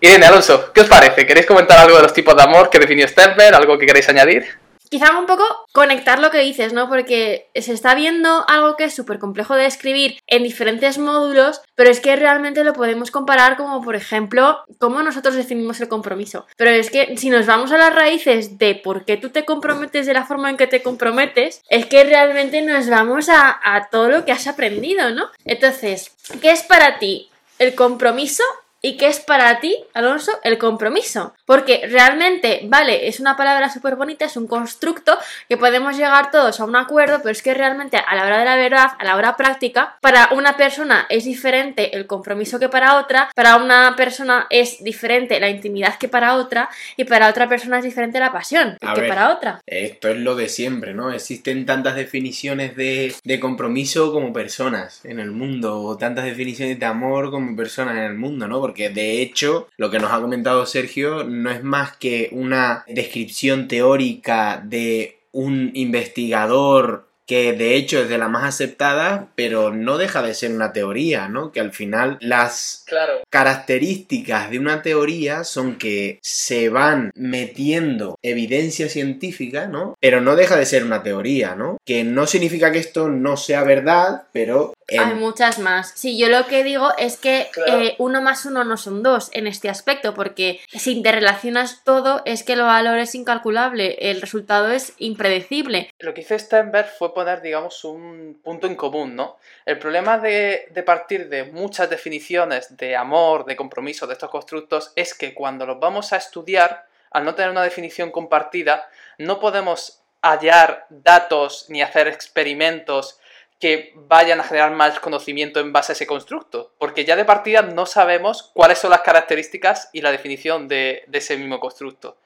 Irene 0.00 0.26
Alonso, 0.26 0.72
¿qué 0.72 0.82
os 0.82 0.88
parece? 0.88 1.26
¿Queréis 1.26 1.46
comentar 1.46 1.76
algo 1.78 1.96
de 1.96 2.04
los 2.04 2.12
tipos 2.12 2.36
de 2.36 2.42
amor 2.42 2.70
que 2.70 2.78
definió 2.78 3.08
Stenberg? 3.08 3.54
¿Algo 3.54 3.76
que 3.76 3.86
queréis 3.86 4.08
añadir? 4.08 4.46
Quizá 4.88 5.18
un 5.18 5.26
poco 5.26 5.44
conectar 5.72 6.18
lo 6.18 6.30
que 6.30 6.38
dices, 6.38 6.72
¿no? 6.72 6.88
Porque 6.88 7.50
se 7.54 7.72
está 7.72 7.94
viendo 7.94 8.48
algo 8.48 8.76
que 8.76 8.84
es 8.84 8.94
súper 8.94 9.18
complejo 9.18 9.54
de 9.54 9.66
escribir 9.66 10.18
en 10.26 10.44
diferentes 10.44 10.98
módulos, 10.98 11.60
pero 11.74 11.90
es 11.90 12.00
que 12.00 12.16
realmente 12.16 12.64
lo 12.64 12.72
podemos 12.72 13.10
comparar 13.10 13.56
como, 13.56 13.82
por 13.82 13.96
ejemplo, 13.96 14.60
cómo 14.78 15.02
nosotros 15.02 15.34
definimos 15.34 15.80
el 15.80 15.88
compromiso. 15.88 16.46
Pero 16.56 16.70
es 16.70 16.90
que 16.90 17.16
si 17.18 17.28
nos 17.28 17.44
vamos 17.44 17.72
a 17.72 17.76
las 17.76 17.94
raíces 17.94 18.56
de 18.56 18.76
por 18.76 19.04
qué 19.04 19.18
tú 19.18 19.28
te 19.28 19.44
comprometes 19.44 20.06
de 20.06 20.14
la 20.14 20.24
forma 20.24 20.48
en 20.48 20.56
que 20.56 20.68
te 20.68 20.82
comprometes, 20.82 21.60
es 21.68 21.84
que 21.86 22.04
realmente 22.04 22.62
nos 22.62 22.88
vamos 22.88 23.28
a 23.28 23.88
todo 23.90 24.08
lo 24.08 24.24
que 24.24 24.32
has 24.32 24.46
aprendido, 24.46 25.10
¿no? 25.10 25.28
Entonces, 25.44 26.12
¿qué 26.40 26.52
es 26.52 26.62
para 26.62 26.98
ti 26.98 27.30
el 27.58 27.74
compromiso 27.74 28.44
¿Y 28.80 28.96
qué 28.96 29.08
es 29.08 29.18
para 29.18 29.58
ti, 29.58 29.76
Alonso, 29.92 30.30
el 30.44 30.56
compromiso? 30.56 31.34
Porque 31.46 31.88
realmente, 31.90 32.60
vale, 32.64 33.08
es 33.08 33.18
una 33.18 33.36
palabra 33.36 33.70
súper 33.70 33.96
bonita, 33.96 34.24
es 34.24 34.36
un 34.36 34.46
constructo 34.46 35.18
que 35.48 35.56
podemos 35.56 35.96
llegar 35.96 36.30
todos 36.30 36.60
a 36.60 36.64
un 36.64 36.76
acuerdo, 36.76 37.18
pero 37.18 37.30
es 37.30 37.42
que 37.42 37.54
realmente 37.54 37.96
a 37.96 38.14
la 38.14 38.24
hora 38.24 38.38
de 38.38 38.44
la 38.44 38.54
verdad, 38.54 38.90
a 38.96 39.04
la 39.04 39.16
hora 39.16 39.36
práctica, 39.36 39.96
para 40.00 40.28
una 40.32 40.56
persona 40.56 41.06
es 41.08 41.24
diferente 41.24 41.96
el 41.96 42.06
compromiso 42.06 42.60
que 42.60 42.68
para 42.68 43.00
otra, 43.00 43.30
para 43.34 43.56
una 43.56 43.96
persona 43.96 44.46
es 44.48 44.82
diferente 44.84 45.40
la 45.40 45.48
intimidad 45.48 45.98
que 45.98 46.08
para 46.08 46.36
otra, 46.36 46.68
y 46.96 47.02
para 47.02 47.28
otra 47.28 47.48
persona 47.48 47.78
es 47.78 47.84
diferente 47.84 48.20
la 48.20 48.30
pasión 48.30 48.78
que 48.94 49.02
para 49.08 49.32
otra. 49.32 49.60
Esto 49.66 50.08
es 50.08 50.18
lo 50.18 50.36
de 50.36 50.48
siempre, 50.48 50.94
¿no? 50.94 51.10
Existen 51.12 51.66
tantas 51.66 51.96
definiciones 51.96 52.76
de, 52.76 53.12
de 53.24 53.40
compromiso 53.40 54.12
como 54.12 54.32
personas 54.32 55.04
en 55.04 55.18
el 55.18 55.32
mundo, 55.32 55.82
o 55.82 55.96
tantas 55.96 56.26
definiciones 56.26 56.78
de 56.78 56.86
amor 56.86 57.32
como 57.32 57.56
personas 57.56 57.96
en 57.96 58.04
el 58.04 58.14
mundo, 58.14 58.46
¿no? 58.46 58.67
Porque 58.68 58.90
de 58.90 59.22
hecho 59.22 59.66
lo 59.78 59.90
que 59.90 59.98
nos 59.98 60.12
ha 60.12 60.20
comentado 60.20 60.66
Sergio 60.66 61.24
no 61.24 61.50
es 61.50 61.64
más 61.64 61.96
que 61.96 62.28
una 62.32 62.84
descripción 62.86 63.66
teórica 63.66 64.62
de 64.62 65.20
un 65.32 65.70
investigador 65.72 67.08
que 67.26 67.54
de 67.54 67.76
hecho 67.76 68.00
es 68.00 68.10
de 68.10 68.18
la 68.18 68.28
más 68.28 68.44
aceptada, 68.44 69.28
pero 69.36 69.72
no 69.72 69.96
deja 69.96 70.22
de 70.22 70.34
ser 70.34 70.50
una 70.50 70.72
teoría, 70.72 71.28
¿no? 71.28 71.52
Que 71.52 71.60
al 71.60 71.72
final 71.72 72.16
las 72.20 72.86
características 73.28 74.50
de 74.50 74.58
una 74.58 74.82
teoría 74.82 75.44
son 75.44 75.76
que 75.76 76.18
se 76.22 76.70
van 76.70 77.10
metiendo 77.14 78.18
evidencia 78.22 78.88
científica, 78.88 79.66
¿no? 79.66 79.94
Pero 80.00 80.22
no 80.22 80.36
deja 80.36 80.56
de 80.56 80.64
ser 80.64 80.84
una 80.84 81.02
teoría, 81.02 81.54
¿no? 81.54 81.76
Que 81.86 82.02
no 82.02 82.26
significa 82.26 82.72
que 82.72 82.78
esto 82.78 83.08
no 83.08 83.36
sea 83.36 83.62
verdad, 83.62 84.24
pero 84.32 84.72
hay 84.96 85.14
muchas 85.14 85.58
más. 85.58 85.92
Sí, 85.94 86.18
yo 86.18 86.28
lo 86.28 86.46
que 86.46 86.64
digo 86.64 86.92
es 86.96 87.18
que 87.18 87.50
eh, 87.66 87.94
uno 87.98 88.22
más 88.22 88.46
uno 88.46 88.64
no 88.64 88.76
son 88.76 89.02
dos 89.02 89.30
en 89.32 89.46
este 89.46 89.68
aspecto, 89.68 90.14
porque 90.14 90.60
si 90.68 91.02
te 91.02 91.12
relacionas 91.12 91.84
todo 91.84 92.22
es 92.24 92.42
que 92.42 92.54
el 92.54 92.62
valor 92.62 92.98
es 92.98 93.14
incalculable, 93.14 93.96
el 94.10 94.20
resultado 94.20 94.70
es 94.70 94.94
impredecible. 94.98 95.92
Lo 95.98 96.14
que 96.14 96.22
hizo 96.22 96.38
Steinberg 96.38 96.88
fue 96.88 97.12
poner, 97.12 97.42
digamos, 97.42 97.84
un 97.84 98.40
punto 98.42 98.66
en 98.66 98.76
común, 98.76 99.14
¿no? 99.14 99.36
El 99.66 99.78
problema 99.78 100.18
de, 100.18 100.68
de 100.70 100.82
partir 100.82 101.28
de 101.28 101.44
muchas 101.44 101.90
definiciones 101.90 102.76
de 102.76 102.96
amor, 102.96 103.44
de 103.44 103.56
compromiso, 103.56 104.06
de 104.06 104.14
estos 104.14 104.30
constructos, 104.30 104.92
es 104.96 105.14
que 105.14 105.34
cuando 105.34 105.66
los 105.66 105.80
vamos 105.80 106.12
a 106.12 106.16
estudiar, 106.16 106.86
al 107.10 107.24
no 107.24 107.34
tener 107.34 107.50
una 107.50 107.62
definición 107.62 108.10
compartida, 108.10 108.88
no 109.18 109.40
podemos 109.40 110.00
hallar 110.22 110.86
datos 110.90 111.66
ni 111.68 111.82
hacer 111.82 112.08
experimentos 112.08 113.20
que 113.58 113.92
vayan 113.96 114.40
a 114.40 114.44
generar 114.44 114.70
más 114.72 115.00
conocimiento 115.00 115.58
en 115.60 115.72
base 115.72 115.92
a 115.92 115.94
ese 115.94 116.06
constructo, 116.06 116.72
porque 116.78 117.04
ya 117.04 117.16
de 117.16 117.24
partida 117.24 117.62
no 117.62 117.86
sabemos 117.86 118.50
cuáles 118.54 118.78
son 118.78 118.90
las 118.90 119.00
características 119.00 119.90
y 119.92 120.00
la 120.00 120.12
definición 120.12 120.68
de, 120.68 121.04
ese 121.12 121.36
mismo 121.36 121.58
constructo. 121.58 122.18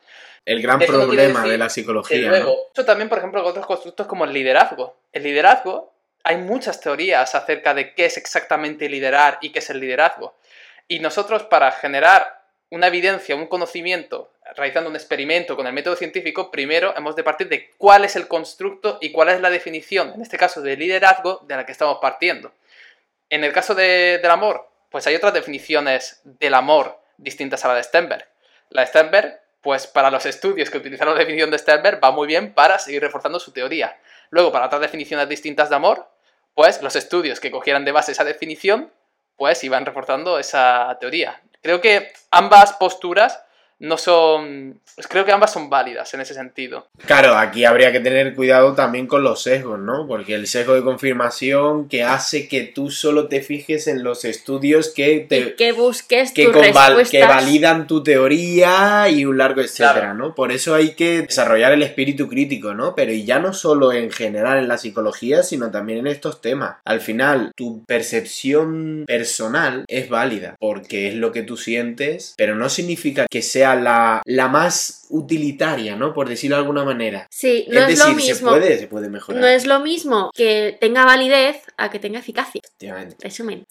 El 0.45 0.61
gran 0.61 0.79
problema 0.81 1.47
de 1.47 1.57
la 1.57 1.69
psicología. 1.69 2.29
luego, 2.29 2.57
Eso 2.75 2.85
también, 2.85 3.09
por 3.09 3.19
ejemplo, 3.19 3.43
con 3.43 3.51
otros 3.51 3.67
constructos 3.67 4.07
como 4.07 4.25
el 4.25 4.33
liderazgo. 4.33 4.97
El 5.13 5.23
liderazgo, 5.23 5.95
hay 6.25 6.37
muchas 6.37 6.81
teorías 6.81 7.35
acerca 7.35 7.73
de 7.75 7.95
qué 7.95 8.07
es 8.07 8.17
exactamente 8.19 8.89
liderar 8.89 9.39
y 9.41 9.51
qué 9.51 9.61
es 9.61 9.71
el 9.71 9.81
liderazgo. 9.81 10.35
Y 10.89 10.99
nosotros, 10.99 11.45
para 11.45 11.71
generar 11.73 12.43
una 12.71 12.89
evidencia, 12.89 13.37
un 13.37 13.47
conocimiento 13.47 14.33
realizando 14.57 14.91
un 14.91 14.97
experimento 14.97 15.57
con 15.57 15.67
el 15.67 15.73
método 15.73 15.97
científico, 15.97 16.51
primero 16.51 16.95
hemos 16.97 17.17
de 17.17 17.25
partir 17.25 17.49
de 17.49 17.71
cuál 17.79 18.05
es 18.05 18.17
el 18.17 18.29
constructo 18.29 18.99
y 19.01 19.11
cuál 19.13 19.29
es 19.31 19.41
la 19.41 19.51
definición, 19.51 20.13
en 20.15 20.23
este 20.23 20.39
caso 20.39 20.61
de 20.63 20.77
liderazgo, 20.77 21.41
de 21.47 21.57
la 21.57 21.67
que 21.67 21.73
estamos 21.73 21.99
partiendo. 22.01 22.53
En 23.31 23.45
el 23.45 23.53
caso 23.53 23.75
del 23.75 24.31
amor, 24.31 24.69
pues 24.91 25.07
hay 25.07 25.15
otras 25.15 25.33
definiciones 25.33 26.21
del 26.25 26.55
amor 26.55 27.01
distintas 27.17 27.65
a 27.65 27.69
la 27.69 27.75
de 27.75 27.83
Stenberg. 27.83 28.29
La 28.69 28.83
de 28.83 28.89
Stenberg, 28.89 29.41
pues 29.63 29.87
para 29.87 30.11
los 30.11 30.27
estudios 30.27 30.71
que 30.71 30.79
utilizaron 30.79 31.15
la 31.15 31.21
definición 31.21 31.51
de 31.51 31.59
Stenberg, 31.59 32.03
va 32.03 32.11
muy 32.11 32.27
bien 32.27 32.53
para 32.53 32.79
seguir 32.79 33.01
reforzando 33.01 33.41
su 33.41 33.53
teoría. 33.53 33.99
Luego, 34.31 34.53
para 34.53 34.67
otras 34.67 34.83
definiciones 34.83 35.29
distintas 35.29 35.71
de 35.71 35.77
amor, 35.77 36.09
pues 36.55 36.83
los 36.83 36.97
estudios 36.97 37.41
que 37.41 37.51
cogieran 37.51 37.85
de 37.85 37.93
base 37.93 38.13
esa 38.13 38.25
definición, 38.25 38.93
pues 39.37 39.65
iban 39.65 39.87
reforzando 39.87 40.39
esa 40.39 40.97
teoría. 41.01 41.41
Creo 41.63 41.81
que 41.81 42.13
ambas 42.31 42.75
posturas 42.75 43.43
no 43.83 43.99
son... 43.99 44.81
Pues 44.95 45.09
creo 45.09 45.25
que 45.25 45.33
ambas 45.33 45.53
son 45.53 45.69
válidas 45.69 46.13
en 46.15 46.21
ese 46.21 46.35
sentido. 46.35 46.87
Claro, 47.07 47.35
aquí 47.37 47.65
habría 47.65 47.93
que 47.93 48.01
tener 48.01 48.35
cuidado 48.35 48.75
también 48.75 49.07
con 49.07 49.25
los 49.25 49.43
sesgos, 49.43 49.79
¿no? 49.79 50.07
Porque 50.07 50.35
el 50.35 50.47
sesgo 50.47 50.75
de 50.75 50.83
confirmación 50.83 51.89
que 51.89 52.05
hace 52.05 52.47
que 52.47 52.63
tú 52.63 52.91
solo 52.91 53.27
te 53.27 53.41
fijes 53.41 53.89
en 53.89 54.05
los 54.05 54.25
estudios 54.25 54.91
que 54.91 55.27
te... 55.29 55.57
que 55.57 55.73
busques 55.73 56.33
que, 56.33 56.51
que 57.11 57.25
validan 57.25 57.87
tu 57.87 58.03
teoría 58.05 59.09
y 59.09 59.25
un 59.25 59.39
largo 59.39 59.63
etcétera, 59.63 60.15
¿no? 60.15 60.35
Por 60.35 60.53
eso 60.53 60.75
hay 60.75 60.91
que 60.95 61.23
desarrollar 61.23 61.73
el 61.73 61.83
espíritu 61.83 62.29
crítico, 62.29 62.75
¿no? 62.75 62.95
Pero 62.95 63.13
y 63.13 63.25
ya 63.25 63.41
no 63.41 63.53
solo 63.53 63.93
en 63.93 64.11
general 64.11 64.59
en 64.59 64.69
la 64.69 64.79
psicología, 64.79 65.43
sino 65.43 65.71
también 65.71 66.01
en 66.01 66.07
estos 66.07 66.41
temas. 66.41 66.77
Al 66.85 67.01
final, 67.01 67.53
tu 67.57 67.85
percepción 67.85 69.05
personal 69.07 69.85
es 69.89 70.09
válida 70.09 70.55
porque 70.61 71.09
es 71.09 71.15
lo 71.15 71.33
que 71.33 71.43
tú 71.43 71.57
sientes, 71.57 72.35
pero 72.37 72.55
no 72.55 72.69
significa 72.69 73.27
que 73.29 73.43
sea 73.43 73.72
la, 73.75 74.49
más 74.49 75.07
utilitaria, 75.11 75.97
¿no? 75.97 76.13
Por 76.13 76.29
decirlo 76.29 76.57
de 76.57 76.63
alguna 76.63 76.85
manera. 76.85 77.27
Sí, 77.31 77.67
no 77.71 77.81
es, 77.81 77.99
lo 77.99 78.15
mismo. 78.15 78.35
Se 78.35 78.45
puede, 78.45 78.79
se 78.79 78.87
puede 78.87 79.09
mejorar. 79.09 79.41
No 79.41 79.47
es 79.47 79.67
lo 79.67 79.81
mismo 79.81 80.31
que 80.35 80.77
tenga 80.81 81.05
validez 81.05 81.57
a 81.77 81.91
que 81.91 81.99
tenga 81.99 82.19
eficacia. 82.19 82.63
Resumen 83.21 83.67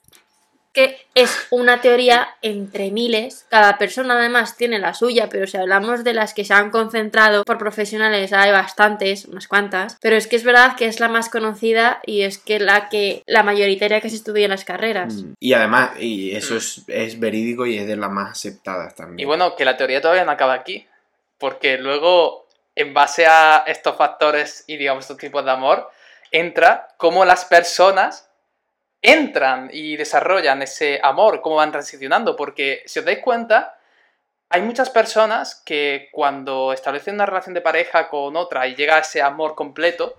que 0.73 0.97
es 1.15 1.47
una 1.49 1.81
teoría 1.81 2.29
entre 2.41 2.91
miles. 2.91 3.45
Cada 3.49 3.77
persona 3.77 4.17
además 4.17 4.55
tiene 4.55 4.79
la 4.79 4.93
suya, 4.93 5.27
pero 5.29 5.45
si 5.47 5.57
hablamos 5.57 6.03
de 6.03 6.13
las 6.13 6.33
que 6.33 6.45
se 6.45 6.53
han 6.53 6.71
concentrado 6.71 7.43
por 7.43 7.57
profesionales, 7.57 8.31
hay 8.31 8.51
bastantes, 8.51 9.25
unas 9.25 9.47
cuantas. 9.47 9.97
Pero 10.01 10.15
es 10.15 10.27
que 10.27 10.37
es 10.37 10.43
verdad 10.43 10.75
que 10.77 10.85
es 10.85 10.99
la 10.99 11.09
más 11.09 11.29
conocida 11.29 12.01
y 12.05 12.21
es 12.21 12.37
que 12.37 12.59
la 12.59 12.89
que 12.89 13.23
la 13.25 13.43
mayoritaria 13.43 14.01
que 14.01 14.09
se 14.09 14.15
estudia 14.15 14.45
en 14.45 14.51
las 14.51 14.65
carreras. 14.65 15.15
Mm. 15.15 15.33
Y 15.39 15.53
además, 15.53 15.91
y 15.99 16.35
eso 16.35 16.55
es, 16.55 16.83
es 16.87 17.19
verídico 17.19 17.65
y 17.65 17.77
es 17.77 17.87
de 17.87 17.97
las 17.97 18.11
más 18.11 18.31
aceptadas 18.31 18.95
también. 18.95 19.19
Y 19.19 19.25
bueno, 19.25 19.55
que 19.55 19.65
la 19.65 19.77
teoría 19.77 20.01
todavía 20.01 20.25
no 20.25 20.31
acaba 20.31 20.53
aquí, 20.53 20.87
porque 21.37 21.77
luego, 21.77 22.47
en 22.75 22.93
base 22.93 23.25
a 23.25 23.63
estos 23.67 23.97
factores 23.97 24.63
y 24.67 24.77
digamos 24.77 25.03
estos 25.03 25.17
tipos 25.17 25.43
de 25.43 25.51
amor, 25.51 25.89
entra 26.31 26.87
cómo 26.97 27.25
las 27.25 27.43
personas 27.45 28.30
entran 29.01 29.69
y 29.73 29.97
desarrollan 29.97 30.61
ese 30.61 30.99
amor, 31.01 31.41
cómo 31.41 31.55
van 31.55 31.71
transicionando, 31.71 32.35
porque 32.35 32.83
si 32.85 32.99
os 32.99 33.05
dais 33.05 33.19
cuenta, 33.19 33.77
hay 34.49 34.61
muchas 34.61 34.89
personas 34.89 35.61
que 35.65 36.09
cuando 36.11 36.73
establecen 36.73 37.15
una 37.15 37.25
relación 37.25 37.55
de 37.55 37.61
pareja 37.61 38.09
con 38.09 38.35
otra 38.35 38.67
y 38.67 38.75
llega 38.75 38.99
ese 38.99 39.21
amor 39.21 39.55
completo, 39.55 40.17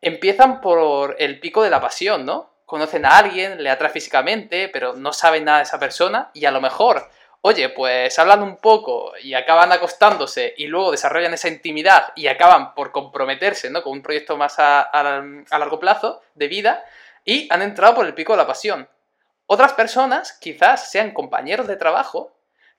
empiezan 0.00 0.60
por 0.60 1.16
el 1.18 1.40
pico 1.40 1.62
de 1.62 1.70
la 1.70 1.80
pasión, 1.80 2.26
¿no? 2.26 2.50
Conocen 2.66 3.06
a 3.06 3.16
alguien, 3.16 3.62
le 3.62 3.70
atrae 3.70 3.90
físicamente, 3.90 4.68
pero 4.68 4.92
no 4.94 5.12
saben 5.12 5.44
nada 5.44 5.58
de 5.58 5.64
esa 5.64 5.78
persona 5.78 6.30
y 6.34 6.44
a 6.44 6.50
lo 6.50 6.60
mejor, 6.60 7.08
oye, 7.40 7.70
pues 7.70 8.18
hablan 8.18 8.42
un 8.42 8.58
poco 8.58 9.12
y 9.22 9.32
acaban 9.32 9.72
acostándose 9.72 10.52
y 10.58 10.66
luego 10.66 10.90
desarrollan 10.90 11.32
esa 11.32 11.48
intimidad 11.48 12.12
y 12.14 12.26
acaban 12.26 12.74
por 12.74 12.92
comprometerse, 12.92 13.70
¿no? 13.70 13.82
Con 13.82 13.92
un 13.92 14.02
proyecto 14.02 14.36
más 14.36 14.58
a, 14.58 14.82
a 14.82 15.58
largo 15.58 15.80
plazo 15.80 16.20
de 16.34 16.48
vida 16.48 16.84
y 17.28 17.46
han 17.50 17.60
entrado 17.60 17.94
por 17.94 18.06
el 18.06 18.14
pico 18.14 18.32
de 18.32 18.38
la 18.38 18.46
pasión. 18.46 18.88
Otras 19.44 19.74
personas 19.74 20.32
quizás 20.32 20.90
sean 20.90 21.12
compañeros 21.12 21.66
de 21.66 21.76
trabajo 21.76 22.32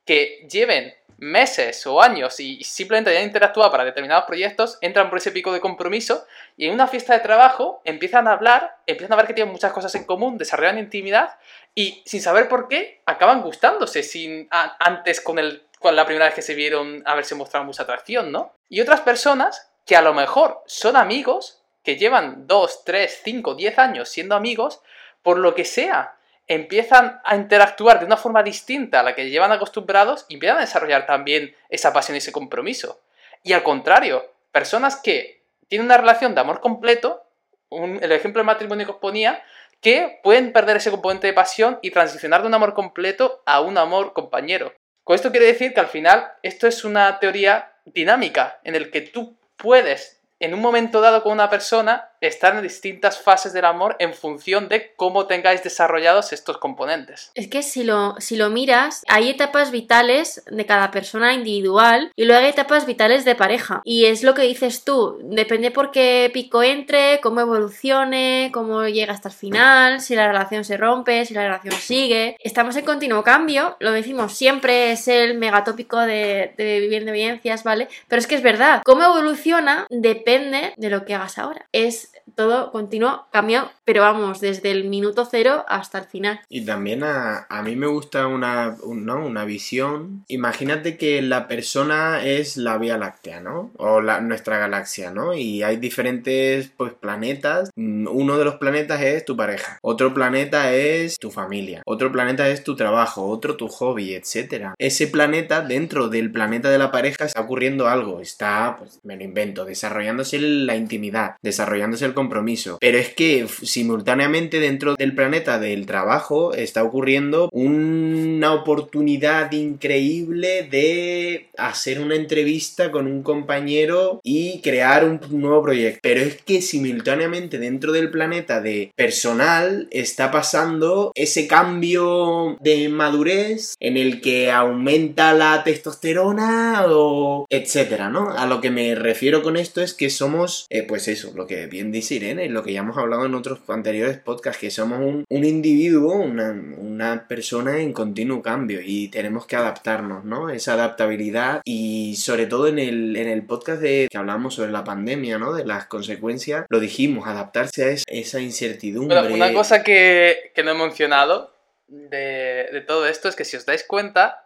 que 0.05 0.47
lleven 0.49 0.95
meses 1.19 1.85
o 1.85 2.01
años 2.01 2.39
y 2.39 2.63
simplemente 2.63 3.11
hayan 3.11 3.25
interactuado 3.25 3.69
para 3.69 3.85
determinados 3.85 4.25
proyectos, 4.25 4.79
entran 4.81 5.09
por 5.09 5.19
ese 5.19 5.31
pico 5.31 5.53
de 5.53 5.59
compromiso 5.59 6.25
y 6.57 6.65
en 6.65 6.73
una 6.73 6.87
fiesta 6.87 7.13
de 7.13 7.19
trabajo 7.19 7.81
empiezan 7.85 8.27
a 8.27 8.31
hablar, 8.31 8.77
empiezan 8.87 9.13
a 9.13 9.17
ver 9.17 9.27
que 9.27 9.35
tienen 9.35 9.53
muchas 9.53 9.71
cosas 9.71 9.93
en 9.93 10.05
común, 10.05 10.39
desarrollan 10.39 10.79
intimidad 10.79 11.37
y 11.75 12.01
sin 12.07 12.19
saber 12.19 12.49
por 12.49 12.67
qué 12.67 13.03
acaban 13.05 13.43
gustándose 13.43 14.01
sin 14.01 14.47
antes 14.49 15.21
con, 15.21 15.37
el, 15.37 15.67
con 15.77 15.95
la 15.95 16.05
primera 16.07 16.25
vez 16.25 16.33
que 16.33 16.41
se 16.41 16.55
vieron 16.55 17.03
haberse 17.05 17.35
mostrado 17.35 17.67
mucha 17.67 17.83
atracción, 17.83 18.31
¿no? 18.31 18.55
Y 18.67 18.81
otras 18.81 19.01
personas 19.01 19.71
que 19.85 19.95
a 19.95 20.01
lo 20.01 20.15
mejor 20.15 20.63
son 20.65 20.95
amigos, 20.95 21.58
que 21.89 21.97
llevan 21.97 22.45
2, 22.45 22.85
3, 22.85 23.21
5, 23.23 23.55
10 23.55 23.79
años 23.79 24.09
siendo 24.09 24.35
amigos, 24.35 24.83
por 25.23 25.39
lo 25.39 25.55
que 25.55 25.65
sea, 25.65 26.17
empiezan 26.45 27.19
a 27.23 27.35
interactuar 27.35 27.97
de 27.97 28.05
una 28.05 28.15
forma 28.15 28.43
distinta 28.43 28.99
a 28.99 29.03
la 29.03 29.15
que 29.15 29.27
llevan 29.31 29.51
acostumbrados 29.51 30.27
y 30.29 30.35
empiezan 30.35 30.59
a 30.59 30.61
desarrollar 30.61 31.07
también 31.07 31.55
esa 31.67 31.91
pasión 31.91 32.13
y 32.13 32.19
ese 32.19 32.31
compromiso. 32.31 33.01
Y 33.41 33.53
al 33.53 33.63
contrario, 33.63 34.31
personas 34.51 34.97
que 34.97 35.41
tienen 35.67 35.87
una 35.87 35.97
relación 35.97 36.35
de 36.35 36.41
amor 36.41 36.61
completo, 36.61 37.23
el 37.71 38.11
ejemplo 38.11 38.39
del 38.39 38.45
matrimonio 38.45 38.85
que 38.85 38.91
os 38.91 38.99
ponía, 38.99 39.41
que 39.81 40.19
pueden 40.21 40.53
perder 40.53 40.77
ese 40.77 40.91
componente 40.91 41.25
de 41.25 41.33
pasión 41.33 41.79
y 41.81 41.89
transicionar 41.89 42.41
de 42.41 42.49
un 42.49 42.53
amor 42.53 42.75
completo 42.75 43.41
a 43.47 43.61
un 43.61 43.79
amor 43.79 44.13
compañero. 44.13 44.75
Con 45.03 45.15
esto 45.15 45.31
quiere 45.31 45.47
decir 45.47 45.73
que 45.73 45.79
al 45.79 45.87
final 45.87 46.33
esto 46.43 46.67
es 46.67 46.83
una 46.83 47.17
teoría 47.17 47.73
dinámica 47.85 48.59
en 48.63 48.75
el 48.75 48.91
que 48.91 49.01
tú 49.01 49.39
puedes 49.57 50.18
en 50.39 50.53
un 50.53 50.61
momento 50.61 51.01
dado 51.01 51.21
con 51.23 51.33
una 51.33 51.49
persona 51.49 52.08
estar 52.21 52.55
en 52.55 52.63
distintas 52.63 53.19
fases 53.19 53.53
del 53.53 53.65
amor 53.65 53.95
en 53.99 54.13
función 54.13 54.69
de 54.69 54.93
cómo 54.95 55.27
tengáis 55.27 55.63
desarrollados 55.63 56.33
estos 56.33 56.57
componentes. 56.57 57.31
Es 57.35 57.47
que 57.47 57.63
si 57.63 57.83
lo, 57.83 58.15
si 58.19 58.35
lo 58.35 58.49
miras, 58.49 59.03
hay 59.07 59.29
etapas 59.29 59.71
vitales 59.71 60.43
de 60.49 60.65
cada 60.65 60.91
persona 60.91 61.33
individual 61.33 62.11
y 62.15 62.25
luego 62.25 62.41
hay 62.41 62.49
etapas 62.49 62.85
vitales 62.85 63.25
de 63.25 63.35
pareja. 63.35 63.81
Y 63.83 64.05
es 64.05 64.23
lo 64.23 64.33
que 64.33 64.43
dices 64.43 64.83
tú, 64.83 65.19
depende 65.23 65.71
por 65.71 65.91
qué 65.91 66.29
pico 66.33 66.63
entre, 66.63 67.19
cómo 67.21 67.41
evolucione, 67.41 68.49
cómo 68.53 68.87
llega 68.87 69.13
hasta 69.13 69.29
el 69.29 69.35
final, 69.35 70.01
si 70.01 70.15
la 70.15 70.27
relación 70.27 70.63
se 70.63 70.77
rompe, 70.77 71.25
si 71.25 71.33
la 71.33 71.43
relación 71.43 71.75
sigue. 71.75 72.35
Estamos 72.39 72.75
en 72.75 72.85
continuo 72.85 73.23
cambio, 73.23 73.77
lo 73.79 73.91
decimos 73.91 74.33
siempre, 74.33 74.91
es 74.91 75.07
el 75.07 75.37
megatópico 75.37 75.97
de, 75.99 76.53
de 76.57 76.79
viviendo 76.79 77.11
evidencias, 77.11 77.63
¿vale? 77.63 77.87
Pero 78.07 78.19
es 78.19 78.27
que 78.27 78.35
es 78.35 78.43
verdad, 78.43 78.81
cómo 78.83 79.03
evoluciona 79.03 79.87
depende 79.89 80.73
de 80.77 80.89
lo 80.89 81.05
que 81.05 81.15
hagas 81.15 81.37
ahora. 81.37 81.67
Es 81.71 82.08
todo 82.35 82.71
continuo, 82.71 83.27
cambio, 83.31 83.69
pero 83.85 84.01
vamos, 84.01 84.39
desde 84.39 84.71
el 84.71 84.89
minuto 84.89 85.27
cero 85.29 85.65
hasta 85.67 85.99
el 85.99 86.05
final. 86.05 86.39
Y 86.49 86.65
también 86.65 87.03
a, 87.03 87.47
mí 87.63 87.75
me 87.75 87.87
gusta 87.87 88.27
una, 88.27 88.77
¿no? 88.85 89.25
una 89.25 89.45
visión. 89.45 90.23
Imagínate 90.27 90.97
que 90.97 91.21
la 91.21 91.47
persona 91.47 92.25
es 92.25 92.57
la 92.57 92.77
Vía 92.77 92.97
Láctea, 92.97 93.39
¿no? 93.41 93.71
O 93.77 94.01
la, 94.01 94.21
nuestra 94.21 94.57
galaxia, 94.57 95.11
¿no? 95.11 95.33
Y 95.33 95.63
hay 95.63 95.77
diferentes 95.77 96.71
pues, 96.75 96.93
planetas. 96.93 97.71
Mm, 97.75 98.07
uno 98.11 98.37
de 98.37 98.45
los 98.45 98.55
planetas 98.55 99.01
es 99.01 99.25
tu 99.25 99.35
pareja. 99.35 99.79
Otro 99.81 100.13
planeta 100.13 100.73
es 100.73 101.17
tu 101.17 101.31
familia. 101.31 101.81
Otro 101.85 102.11
planeta 102.11 102.47
es 102.49 102.63
tu 102.63 102.75
trabajo. 102.75 103.27
Otro 103.27 103.55
tu 103.57 103.67
hobby, 103.67 104.13
etc. 104.13 104.73
Ese 104.77 105.07
planeta, 105.07 105.61
dentro 105.61 106.09
del 106.09 106.31
planeta 106.31 106.69
de 106.69 106.77
la 106.77 106.91
pareja, 106.91 107.25
está 107.25 107.41
ocurriendo 107.41 107.87
algo. 107.87 108.19
Está, 108.21 108.75
pues 108.77 108.99
me 109.03 109.15
lo 109.15 109.23
invento, 109.23 109.65
desarrollando 109.65 110.23
la 110.31 110.75
intimidad, 110.75 111.35
desarrollándose 111.41 112.05
el 112.05 112.13
compromiso. 112.19 112.77
Pero 112.81 112.97
es 112.97 113.13
que 113.13 113.47
simultáneamente 113.63 114.59
dentro 114.59 114.95
del 114.95 115.15
planeta 115.15 115.57
del 115.57 115.85
trabajo 115.85 116.53
está 116.53 116.83
ocurriendo 116.83 117.49
una 117.53 118.53
oportunidad 118.53 119.49
increíble 119.53 120.67
de 120.69 121.49
hacer 121.57 122.01
una 122.01 122.15
entrevista 122.15 122.91
con 122.91 123.07
un 123.07 123.23
compañero 123.23 124.19
y 124.21 124.59
crear 124.59 125.05
un 125.05 125.21
nuevo 125.29 125.63
proyecto. 125.63 125.99
Pero 126.03 126.19
es 126.19 126.41
que 126.41 126.61
simultáneamente 126.61 127.57
dentro 127.57 127.93
del 127.93 128.11
planeta 128.11 128.59
de 128.59 128.91
personal 128.97 129.87
está 129.91 130.29
pasando 130.29 131.13
ese 131.15 131.47
cambio 131.47 132.57
de 132.59 132.89
madurez 132.89 133.75
en 133.79 133.95
el 133.95 134.19
que 134.19 134.51
aumenta 134.51 135.33
la 135.33 135.63
testosterona 135.63 136.83
o 136.89 137.45
etcétera, 137.49 138.09
¿no? 138.09 138.31
A 138.31 138.45
lo 138.45 138.59
que 138.59 138.71
me 138.71 138.95
refiero 138.95 139.41
con 139.41 139.55
esto 139.55 139.81
es 139.81 139.93
que 139.93 140.09
somos, 140.09 140.65
eh, 140.69 140.83
pues 140.83 141.07
eso, 141.07 141.31
lo 141.35 141.47
que 141.47 141.67
bien 141.67 141.91
dice 141.91 142.08
Irene, 142.11 142.49
lo 142.49 142.63
que 142.63 142.73
ya 142.73 142.79
hemos 142.79 142.97
hablado 142.97 143.25
en 143.25 143.35
otros 143.35 143.59
anteriores 143.67 144.17
podcasts, 144.17 144.59
que 144.59 144.71
somos 144.71 144.99
un, 144.99 145.25
individuo, 145.29 146.15
una, 146.15 147.25
persona 147.27 147.79
en 147.79 147.93
continuo 147.93 148.41
cambio 148.41 148.79
y 148.83 149.09
tenemos 149.09 149.45
que 149.45 149.55
adaptarnos, 149.55 150.25
¿no? 150.25 150.49
Esa 150.49 150.73
adaptabilidad 150.73 151.61
y 151.63 152.15
sobre 152.17 152.45
todo 152.45 152.67
en 152.67 152.79
el, 152.79 153.15
en 153.15 153.27
el 153.27 153.45
podcast 153.45 153.81
de 153.81 154.07
que 154.09 154.17
hablamos 154.17 154.55
sobre 154.55 154.71
la 154.71 154.83
pandemia, 154.83 155.37
¿no? 155.37 155.53
De 155.53 155.65
las 155.65 155.85
consecuencias, 155.85 156.65
lo 156.69 156.79
dijimos, 156.79 157.27
adaptarse 157.27 157.85
a 157.85 157.95
esa 158.07 158.39
incertidumbre. 158.39 159.33
una 159.33 159.53
cosa 159.53 159.83
que, 159.83 160.51
no 160.63 160.71
he 160.71 160.73
mencionado 160.75 161.53
de, 161.87 162.83
todo 162.87 163.07
esto 163.07 163.29
es 163.29 163.35
que 163.35 163.45
si 163.45 163.57
os 163.57 163.65
dais 163.65 163.83
cuenta, 163.83 164.45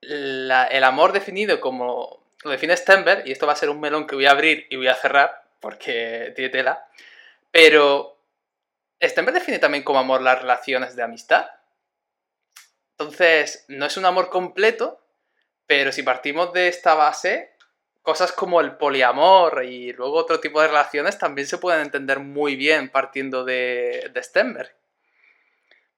el 0.00 0.84
amor 0.84 1.12
definido 1.12 1.60
como 1.60 2.28
lo 2.44 2.50
define 2.50 2.76
Stenberg, 2.76 3.26
y 3.26 3.32
esto 3.32 3.46
va 3.46 3.52
a 3.52 3.56
ser 3.56 3.70
un 3.70 3.80
melón 3.80 4.06
que 4.06 4.14
voy 4.14 4.26
a 4.26 4.30
abrir 4.30 4.66
y 4.70 4.76
voy 4.76 4.88
a 4.88 4.94
cerrar, 4.94 5.42
porque 5.60 6.32
tiene 6.34 6.50
tela, 6.50 6.88
pero 7.50 8.18
Stenberg 9.02 9.34
define 9.34 9.58
también 9.58 9.84
como 9.84 9.98
amor 9.98 10.22
las 10.22 10.40
relaciones 10.40 10.96
de 10.96 11.02
amistad. 11.02 11.46
Entonces, 12.98 13.64
no 13.68 13.86
es 13.86 13.96
un 13.96 14.06
amor 14.06 14.28
completo, 14.28 15.00
pero 15.66 15.92
si 15.92 16.02
partimos 16.02 16.52
de 16.52 16.68
esta 16.68 16.94
base, 16.94 17.54
cosas 18.02 18.32
como 18.32 18.60
el 18.60 18.76
poliamor 18.76 19.64
y 19.64 19.92
luego 19.92 20.14
otro 20.14 20.40
tipo 20.40 20.60
de 20.60 20.68
relaciones 20.68 21.18
también 21.18 21.46
se 21.46 21.58
pueden 21.58 21.82
entender 21.82 22.20
muy 22.20 22.56
bien 22.56 22.88
partiendo 22.88 23.44
de, 23.44 24.10
de 24.12 24.22
Stenberg. 24.22 24.74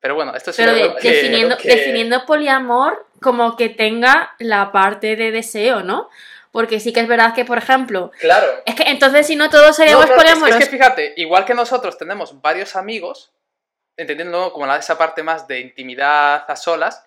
Pero 0.01 0.15
bueno, 0.15 0.35
esto 0.35 0.51
es 0.51 0.57
Pero 0.57 0.95
definiendo, 0.95 1.57
definiendo 1.63 2.25
poliamor 2.27 3.07
como 3.21 3.57
que 3.57 3.69
tenga 3.69 4.35
la 4.39 4.73
parte 4.73 5.15
de 5.15 5.31
deseo, 5.31 5.83
¿no? 5.83 6.09
Porque 6.53 6.81
sí 6.81 6.93
que 6.93 7.01
es 7.01 7.09
verdad 7.09 7.35
que, 7.35 7.45
por 7.45 7.59
ejemplo. 7.59 8.11
Claro. 8.19 8.47
Es 8.67 8.75
que 8.75 8.85
entonces, 8.85 9.27
si 9.27 9.37
no 9.37 9.51
todos 9.51 9.77
seríamos 9.77 10.11
poliamoros. 10.11 10.57
Es, 10.57 10.69
que 10.69 10.77
fíjate, 10.77 11.15
igual 11.17 11.45
que 11.45 11.55
nosotros 11.55 11.97
tenemos 11.97 12.41
varios 12.41 12.75
amigos, 12.77 13.33
entendiendo 13.97 14.53
como 14.53 14.67
la, 14.67 14.77
esa 14.77 14.99
parte 14.99 15.23
más 15.23 15.47
de 15.47 15.61
intimidad 15.61 16.45
a 16.49 16.57
solas, 16.57 17.05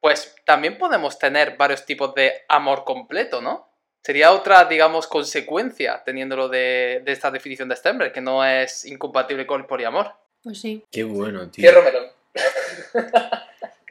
pues 0.00 0.34
también 0.44 0.78
podemos 0.78 1.18
tener 1.18 1.56
varios 1.56 1.84
tipos 1.84 2.14
de 2.14 2.32
amor 2.48 2.84
completo, 2.84 3.40
¿no? 3.40 3.68
Sería 4.02 4.32
otra, 4.32 4.64
digamos, 4.64 5.06
consecuencia 5.06 6.02
teniéndolo 6.04 6.48
de, 6.48 7.02
de 7.04 7.12
esta 7.12 7.30
definición 7.30 7.68
de 7.68 7.76
Stenberg, 7.76 8.12
que 8.12 8.22
no 8.22 8.44
es 8.44 8.86
incompatible 8.86 9.46
con 9.46 9.60
el 9.60 9.66
poliamor. 9.66 10.14
Pues 10.42 10.60
sí. 10.60 10.84
Qué 10.90 11.04
bueno, 11.04 11.50
tío. 11.50 11.70
Qué 11.70 11.80
melón. 11.82 12.06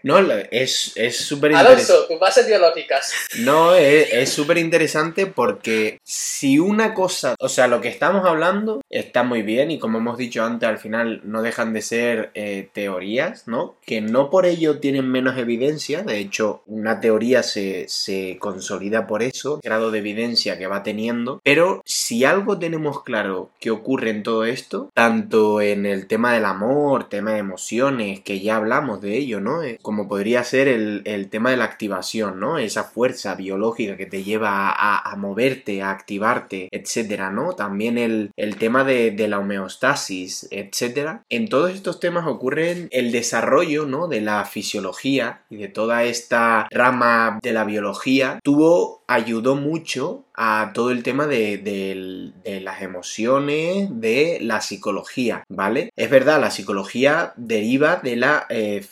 No, 0.03 0.19
es 0.51 0.93
súper 1.15 1.51
interesante. 1.51 1.91
Alonso, 1.91 2.07
tus 2.07 2.19
bases 2.19 2.47
biológicas. 2.47 3.13
No, 3.39 3.75
es 3.75 4.29
súper 4.29 4.57
interesante 4.57 5.25
porque 5.25 5.99
si 6.03 6.59
una 6.59 6.93
cosa, 6.93 7.35
o 7.39 7.49
sea, 7.49 7.67
lo 7.67 7.81
que 7.81 7.89
estamos 7.89 8.25
hablando 8.25 8.81
está 8.89 9.23
muy 9.23 9.41
bien 9.41 9.71
y 9.71 9.79
como 9.79 9.99
hemos 9.99 10.17
dicho 10.17 10.43
antes, 10.43 10.67
al 10.67 10.77
final 10.77 11.21
no 11.23 11.41
dejan 11.41 11.73
de 11.73 11.81
ser 11.81 12.31
eh, 12.33 12.69
teorías, 12.73 13.47
¿no? 13.47 13.75
Que 13.85 14.01
no 14.01 14.29
por 14.29 14.45
ello 14.45 14.79
tienen 14.79 15.09
menos 15.09 15.37
evidencia, 15.37 16.03
de 16.03 16.19
hecho, 16.19 16.63
una 16.65 16.99
teoría 16.99 17.43
se, 17.43 17.87
se 17.87 18.37
consolida 18.39 19.07
por 19.07 19.23
eso, 19.23 19.55
el 19.55 19.61
grado 19.69 19.91
de 19.91 19.99
evidencia 19.99 20.57
que 20.57 20.67
va 20.67 20.83
teniendo, 20.83 21.41
pero 21.43 21.81
si 21.85 22.25
algo 22.25 22.59
tenemos 22.59 23.03
claro 23.03 23.49
que 23.59 23.71
ocurre 23.71 24.09
en 24.09 24.23
todo 24.23 24.45
esto, 24.45 24.89
tanto 24.93 25.61
en 25.61 25.85
el 25.85 26.07
tema 26.07 26.33
del 26.33 26.45
amor, 26.45 27.09
tema 27.09 27.33
de 27.33 27.39
emociones, 27.39 28.21
que 28.21 28.39
ya 28.39 28.57
hablamos 28.57 29.01
de 29.01 29.17
ello, 29.17 29.39
¿no? 29.39 29.63
Eh, 29.63 29.77
como 29.89 30.07
podría 30.07 30.43
ser 30.43 30.67
el, 30.67 31.29
tema 31.31 31.49
de 31.49 31.57
la 31.57 31.63
activación, 31.63 32.39
¿no? 32.39 32.59
Esa 32.59 32.83
fuerza 32.83 33.33
biológica 33.33 33.97
que 33.97 34.05
te 34.05 34.23
lleva 34.23 34.69
a, 34.71 35.15
moverte, 35.15 35.81
a 35.81 35.89
activarte, 35.89 36.69
etcétera, 36.71 37.31
¿no? 37.31 37.53
También 37.53 37.97
el, 37.97 38.31
tema 38.59 38.83
de, 38.83 39.09
de, 39.09 39.27
la 39.27 39.39
homeostasis, 39.39 40.47
etcétera. 40.51 41.23
En 41.27 41.49
todos 41.49 41.71
estos 41.71 41.99
temas 41.99 42.27
ocurre 42.27 42.87
el 42.91 43.11
desarrollo, 43.11 43.87
¿no? 43.87 44.07
De 44.07 44.21
la 44.21 44.45
fisiología 44.45 45.41
y 45.49 45.55
de 45.55 45.69
toda 45.69 46.03
esta 46.03 46.67
rama 46.69 47.39
de 47.41 47.51
la 47.51 47.63
biología 47.63 48.39
tuvo 48.43 48.98
ayudó 49.09 49.55
mucho 49.55 50.23
a 50.35 50.69
todo 50.75 50.91
el 50.91 51.01
tema 51.01 51.25
de, 51.25 52.31
las 52.61 52.81
emociones, 52.83 53.89
de 53.91 54.37
la 54.39 54.61
psicología, 54.61 55.43
¿vale? 55.49 55.89
Es 55.95 56.11
verdad, 56.11 56.39
la 56.39 56.51
psicología 56.51 57.33
deriva 57.35 57.95
de 57.95 58.15
la, 58.15 58.45
eh, 58.49 58.85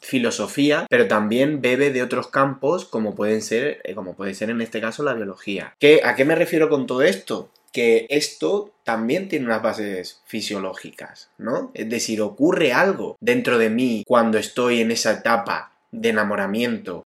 filosofía, 0.00 0.86
pero 0.88 1.08
también 1.08 1.60
bebe 1.60 1.90
de 1.90 2.02
otros 2.02 2.28
campos 2.28 2.84
como 2.84 3.16
pueden 3.16 3.42
ser, 3.42 3.80
eh, 3.82 3.94
como 3.96 4.14
puede 4.14 4.34
ser 4.34 4.50
en 4.50 4.60
este 4.60 4.80
caso 4.80 5.02
la 5.02 5.14
biología. 5.14 5.74
¿Qué, 5.80 6.00
¿A 6.04 6.14
qué 6.14 6.24
me 6.24 6.36
refiero 6.36 6.68
con 6.68 6.86
todo 6.86 7.02
esto? 7.02 7.50
Que 7.72 8.06
esto 8.08 8.70
también 8.84 9.28
tiene 9.28 9.46
unas 9.46 9.62
bases 9.62 10.22
fisiológicas, 10.26 11.28
¿no? 11.38 11.72
Es 11.74 11.90
decir, 11.90 12.20
ocurre 12.20 12.72
algo 12.72 13.16
dentro 13.20 13.58
de 13.58 13.70
mí 13.70 14.04
cuando 14.06 14.38
estoy 14.38 14.80
en 14.80 14.92
esa 14.92 15.12
etapa 15.12 15.72
de 15.90 16.08
enamoramiento 16.08 17.01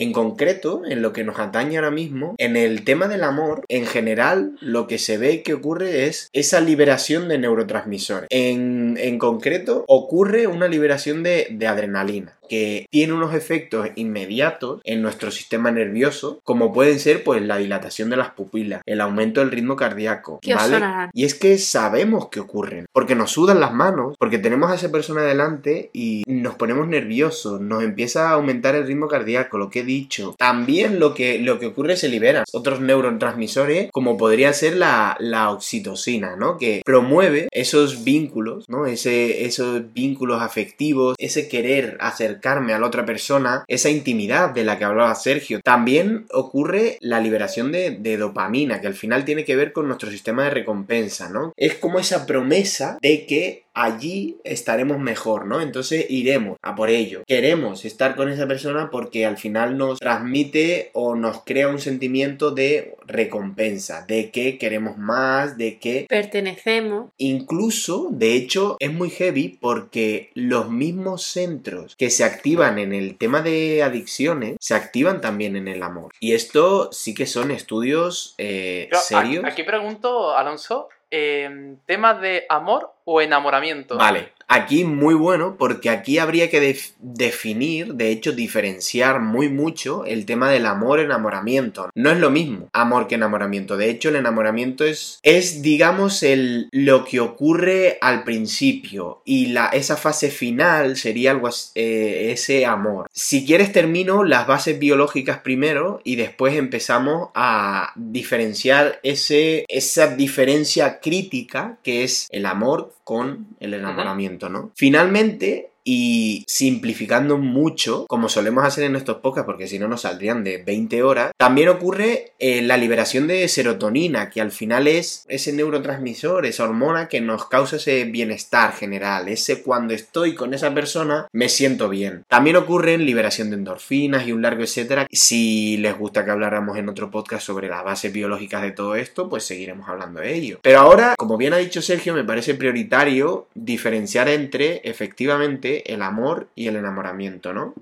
En 0.00 0.12
concreto, 0.12 0.82
en 0.88 1.02
lo 1.02 1.12
que 1.12 1.24
nos 1.24 1.40
atañe 1.40 1.76
ahora 1.76 1.90
mismo, 1.90 2.36
en 2.38 2.56
el 2.56 2.84
tema 2.84 3.08
del 3.08 3.24
amor, 3.24 3.64
en 3.66 3.84
general, 3.84 4.56
lo 4.60 4.86
que 4.86 4.96
se 4.96 5.18
ve 5.18 5.42
que 5.42 5.54
ocurre 5.54 6.06
es 6.06 6.30
esa 6.32 6.60
liberación 6.60 7.26
de 7.26 7.38
neurotransmisores. 7.38 8.28
En, 8.30 9.18
concreto, 9.18 9.84
ocurre 9.88 10.46
una 10.46 10.68
liberación 10.68 11.24
de, 11.24 11.48
de 11.50 11.66
adrenalina 11.66 12.38
que 12.48 12.86
tiene 12.90 13.12
unos 13.12 13.34
efectos 13.34 13.88
inmediatos 13.94 14.80
en 14.84 15.02
nuestro 15.02 15.30
sistema 15.30 15.70
nervioso, 15.70 16.40
como 16.44 16.72
pueden 16.72 16.98
ser 16.98 17.22
pues 17.22 17.42
la 17.42 17.58
dilatación 17.58 18.10
de 18.10 18.16
las 18.16 18.30
pupilas, 18.30 18.82
el 18.86 19.00
aumento 19.00 19.40
del 19.40 19.50
ritmo 19.50 19.76
cardíaco, 19.76 20.40
¿vale? 20.54 20.80
Y 21.12 21.24
es 21.24 21.34
que 21.34 21.58
sabemos 21.58 22.28
que 22.28 22.40
ocurren, 22.40 22.86
porque 22.92 23.14
nos 23.14 23.30
sudan 23.30 23.60
las 23.60 23.72
manos, 23.72 24.16
porque 24.18 24.38
tenemos 24.38 24.70
a 24.70 24.74
esa 24.74 24.90
persona 24.90 25.22
delante 25.22 25.90
y 25.92 26.24
nos 26.26 26.54
ponemos 26.54 26.88
nerviosos, 26.88 27.60
nos 27.60 27.82
empieza 27.82 28.30
a 28.30 28.32
aumentar 28.32 28.74
el 28.74 28.86
ritmo 28.86 29.08
cardíaco, 29.08 29.58
lo 29.58 29.70
que 29.70 29.84
dicho. 29.88 30.36
También 30.38 31.00
lo 31.00 31.14
que, 31.14 31.40
lo 31.40 31.58
que 31.58 31.66
ocurre 31.66 31.96
se 31.96 32.08
liberan 32.08 32.44
otros 32.52 32.80
neurotransmisores, 32.80 33.90
como 33.90 34.16
podría 34.16 34.52
ser 34.52 34.76
la, 34.76 35.16
la 35.18 35.50
oxitocina, 35.50 36.36
¿no? 36.36 36.58
Que 36.58 36.82
promueve 36.84 37.48
esos 37.50 38.04
vínculos, 38.04 38.66
¿no? 38.68 38.86
Ese, 38.86 39.46
esos 39.46 39.92
vínculos 39.92 40.42
afectivos, 40.42 41.16
ese 41.18 41.48
querer 41.48 41.96
acercarme 42.00 42.74
a 42.74 42.78
la 42.78 42.86
otra 42.86 43.06
persona, 43.06 43.64
esa 43.66 43.90
intimidad 43.90 44.50
de 44.50 44.64
la 44.64 44.78
que 44.78 44.84
hablaba 44.84 45.14
Sergio. 45.14 45.60
También 45.64 46.26
ocurre 46.32 46.98
la 47.00 47.20
liberación 47.20 47.72
de, 47.72 47.90
de 47.90 48.16
dopamina, 48.18 48.80
que 48.80 48.86
al 48.86 48.94
final 48.94 49.24
tiene 49.24 49.44
que 49.44 49.56
ver 49.56 49.72
con 49.72 49.86
nuestro 49.86 50.10
sistema 50.10 50.44
de 50.44 50.50
recompensa, 50.50 51.30
¿no? 51.30 51.52
Es 51.56 51.74
como 51.74 51.98
esa 51.98 52.26
promesa 52.26 52.98
de 53.00 53.26
que 53.26 53.64
allí 53.78 54.38
estaremos 54.44 54.98
mejor, 54.98 55.46
¿no? 55.46 55.60
Entonces 55.60 56.06
iremos 56.08 56.58
a 56.62 56.74
por 56.74 56.90
ello. 56.90 57.22
Queremos 57.26 57.84
estar 57.84 58.16
con 58.16 58.28
esa 58.28 58.46
persona 58.48 58.90
porque 58.90 59.24
al 59.24 59.38
final 59.38 59.78
nos 59.78 60.00
transmite 60.00 60.90
o 60.94 61.14
nos 61.14 61.44
crea 61.44 61.68
un 61.68 61.78
sentimiento 61.78 62.50
de 62.50 62.96
recompensa, 63.06 64.04
de 64.06 64.30
que 64.30 64.58
queremos 64.58 64.98
más, 64.98 65.56
de 65.56 65.78
que 65.78 66.06
pertenecemos. 66.08 67.10
Incluso, 67.18 68.08
de 68.10 68.34
hecho, 68.34 68.76
es 68.80 68.92
muy 68.92 69.10
heavy 69.10 69.58
porque 69.60 70.30
los 70.34 70.70
mismos 70.70 71.22
centros 71.22 71.94
que 71.96 72.10
se 72.10 72.24
activan 72.24 72.78
en 72.78 72.92
el 72.92 73.16
tema 73.16 73.42
de 73.42 73.82
adicciones 73.82 74.56
se 74.60 74.74
activan 74.74 75.20
también 75.20 75.56
en 75.56 75.68
el 75.68 75.82
amor. 75.82 76.12
Y 76.20 76.32
esto 76.32 76.90
sí 76.92 77.14
que 77.14 77.26
son 77.26 77.50
estudios 77.50 78.34
eh, 78.38 78.88
serios. 78.92 79.44
Aquí 79.44 79.62
pregunto, 79.62 80.36
Alonso, 80.36 80.88
eh, 81.10 81.76
temas 81.86 82.20
de 82.20 82.44
amor 82.50 82.92
o 83.10 83.22
enamoramiento. 83.22 83.96
Vale, 83.96 84.32
aquí 84.48 84.84
muy 84.84 85.14
bueno 85.14 85.56
porque 85.58 85.88
aquí 85.88 86.18
habría 86.18 86.50
que 86.50 86.78
definir, 86.98 87.94
de 87.94 88.10
hecho 88.10 88.32
diferenciar 88.32 89.20
muy 89.20 89.48
mucho 89.48 90.04
el 90.04 90.26
tema 90.26 90.50
del 90.50 90.66
amor 90.66 91.00
enamoramiento. 91.00 91.88
No 91.94 92.10
es 92.10 92.18
lo 92.18 92.28
mismo 92.28 92.68
amor 92.74 93.06
que 93.06 93.14
enamoramiento. 93.14 93.78
De 93.78 93.88
hecho 93.88 94.10
el 94.10 94.16
enamoramiento 94.16 94.84
es, 94.84 95.20
es 95.22 95.62
digamos 95.62 96.22
el, 96.22 96.68
lo 96.70 97.06
que 97.06 97.20
ocurre 97.20 97.96
al 98.02 98.24
principio 98.24 99.22
y 99.24 99.46
la, 99.46 99.68
esa 99.68 99.96
fase 99.96 100.30
final 100.30 100.98
sería 100.98 101.30
algo 101.30 101.48
eh, 101.74 102.28
ese 102.32 102.66
amor. 102.66 103.06
Si 103.10 103.46
quieres 103.46 103.72
termino 103.72 104.22
las 104.22 104.46
bases 104.46 104.78
biológicas 104.78 105.38
primero 105.38 106.02
y 106.04 106.16
después 106.16 106.56
empezamos 106.56 107.30
a 107.34 107.92
diferenciar 107.96 109.00
ese, 109.02 109.64
esa 109.68 110.14
diferencia 110.14 111.00
crítica 111.00 111.78
que 111.82 112.04
es 112.04 112.28
el 112.30 112.44
amor 112.44 112.97
con 113.08 113.56
el 113.58 113.72
enamoramiento, 113.72 114.50
¿no? 114.50 114.70
Finalmente, 114.74 115.67
y 115.90 116.44
simplificando 116.46 117.38
mucho, 117.38 118.04
como 118.08 118.28
solemos 118.28 118.62
hacer 118.62 118.84
en 118.84 118.94
estos 118.94 119.16
podcasts, 119.18 119.46
porque 119.46 119.68
si 119.68 119.78
no 119.78 119.88
nos 119.88 120.02
saldrían 120.02 120.44
de 120.44 120.58
20 120.58 121.02
horas, 121.02 121.32
también 121.38 121.70
ocurre 121.70 122.32
eh, 122.38 122.60
la 122.60 122.76
liberación 122.76 123.26
de 123.26 123.48
serotonina, 123.48 124.28
que 124.28 124.42
al 124.42 124.52
final 124.52 124.86
es 124.86 125.24
ese 125.28 125.50
neurotransmisor, 125.54 126.44
esa 126.44 126.64
hormona 126.64 127.08
que 127.08 127.22
nos 127.22 127.46
causa 127.46 127.76
ese 127.76 128.04
bienestar 128.04 128.74
general, 128.74 129.28
ese 129.28 129.62
cuando 129.62 129.94
estoy 129.94 130.34
con 130.34 130.52
esa 130.52 130.74
persona 130.74 131.26
me 131.32 131.48
siento 131.48 131.88
bien. 131.88 132.22
También 132.28 132.56
ocurre 132.56 132.98
liberación 132.98 133.48
de 133.48 133.56
endorfinas 133.56 134.26
y 134.26 134.32
un 134.32 134.42
largo 134.42 134.64
etcétera. 134.64 135.06
Si 135.10 135.78
les 135.78 135.96
gusta 135.96 136.22
que 136.26 136.30
habláramos 136.30 136.76
en 136.76 136.90
otro 136.90 137.10
podcast 137.10 137.46
sobre 137.46 137.68
las 137.68 137.82
bases 137.82 138.12
biológicas 138.12 138.60
de 138.60 138.72
todo 138.72 138.94
esto, 138.94 139.30
pues 139.30 139.44
seguiremos 139.44 139.88
hablando 139.88 140.20
de 140.20 140.34
ello. 140.34 140.58
Pero 140.60 140.80
ahora, 140.80 141.14
como 141.16 141.38
bien 141.38 141.54
ha 141.54 141.56
dicho 141.58 141.80
Sergio, 141.80 142.12
me 142.12 142.24
parece 142.24 142.54
prioritario 142.54 143.46
diferenciar 143.54 144.28
entre 144.28 144.82
efectivamente 144.84 145.77
el 145.86 146.02
amor 146.02 146.50
y 146.54 146.68
el 146.68 146.76
enamoramiento, 146.76 147.52
¿no? 147.52 147.74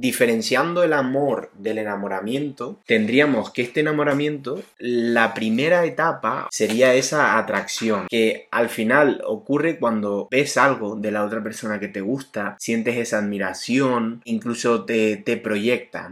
Diferenciando 0.00 0.82
el 0.82 0.92
amor 0.92 1.50
del 1.58 1.78
enamoramiento, 1.78 2.78
tendríamos 2.86 3.50
que 3.50 3.62
este 3.62 3.80
enamoramiento, 3.80 4.62
la 4.78 5.34
primera 5.34 5.84
etapa 5.84 6.48
sería 6.50 6.94
esa 6.94 7.38
atracción, 7.38 8.06
que 8.08 8.48
al 8.50 8.68
final 8.68 9.22
ocurre 9.26 9.78
cuando 9.78 10.28
ves 10.30 10.56
algo 10.56 10.96
de 10.96 11.10
la 11.10 11.24
otra 11.24 11.42
persona 11.42 11.80
que 11.80 11.88
te 11.88 12.00
gusta, 12.00 12.56
sientes 12.58 12.96
esa 12.96 13.18
admiración, 13.18 14.20
incluso 14.24 14.84
te, 14.84 15.16
te 15.16 15.38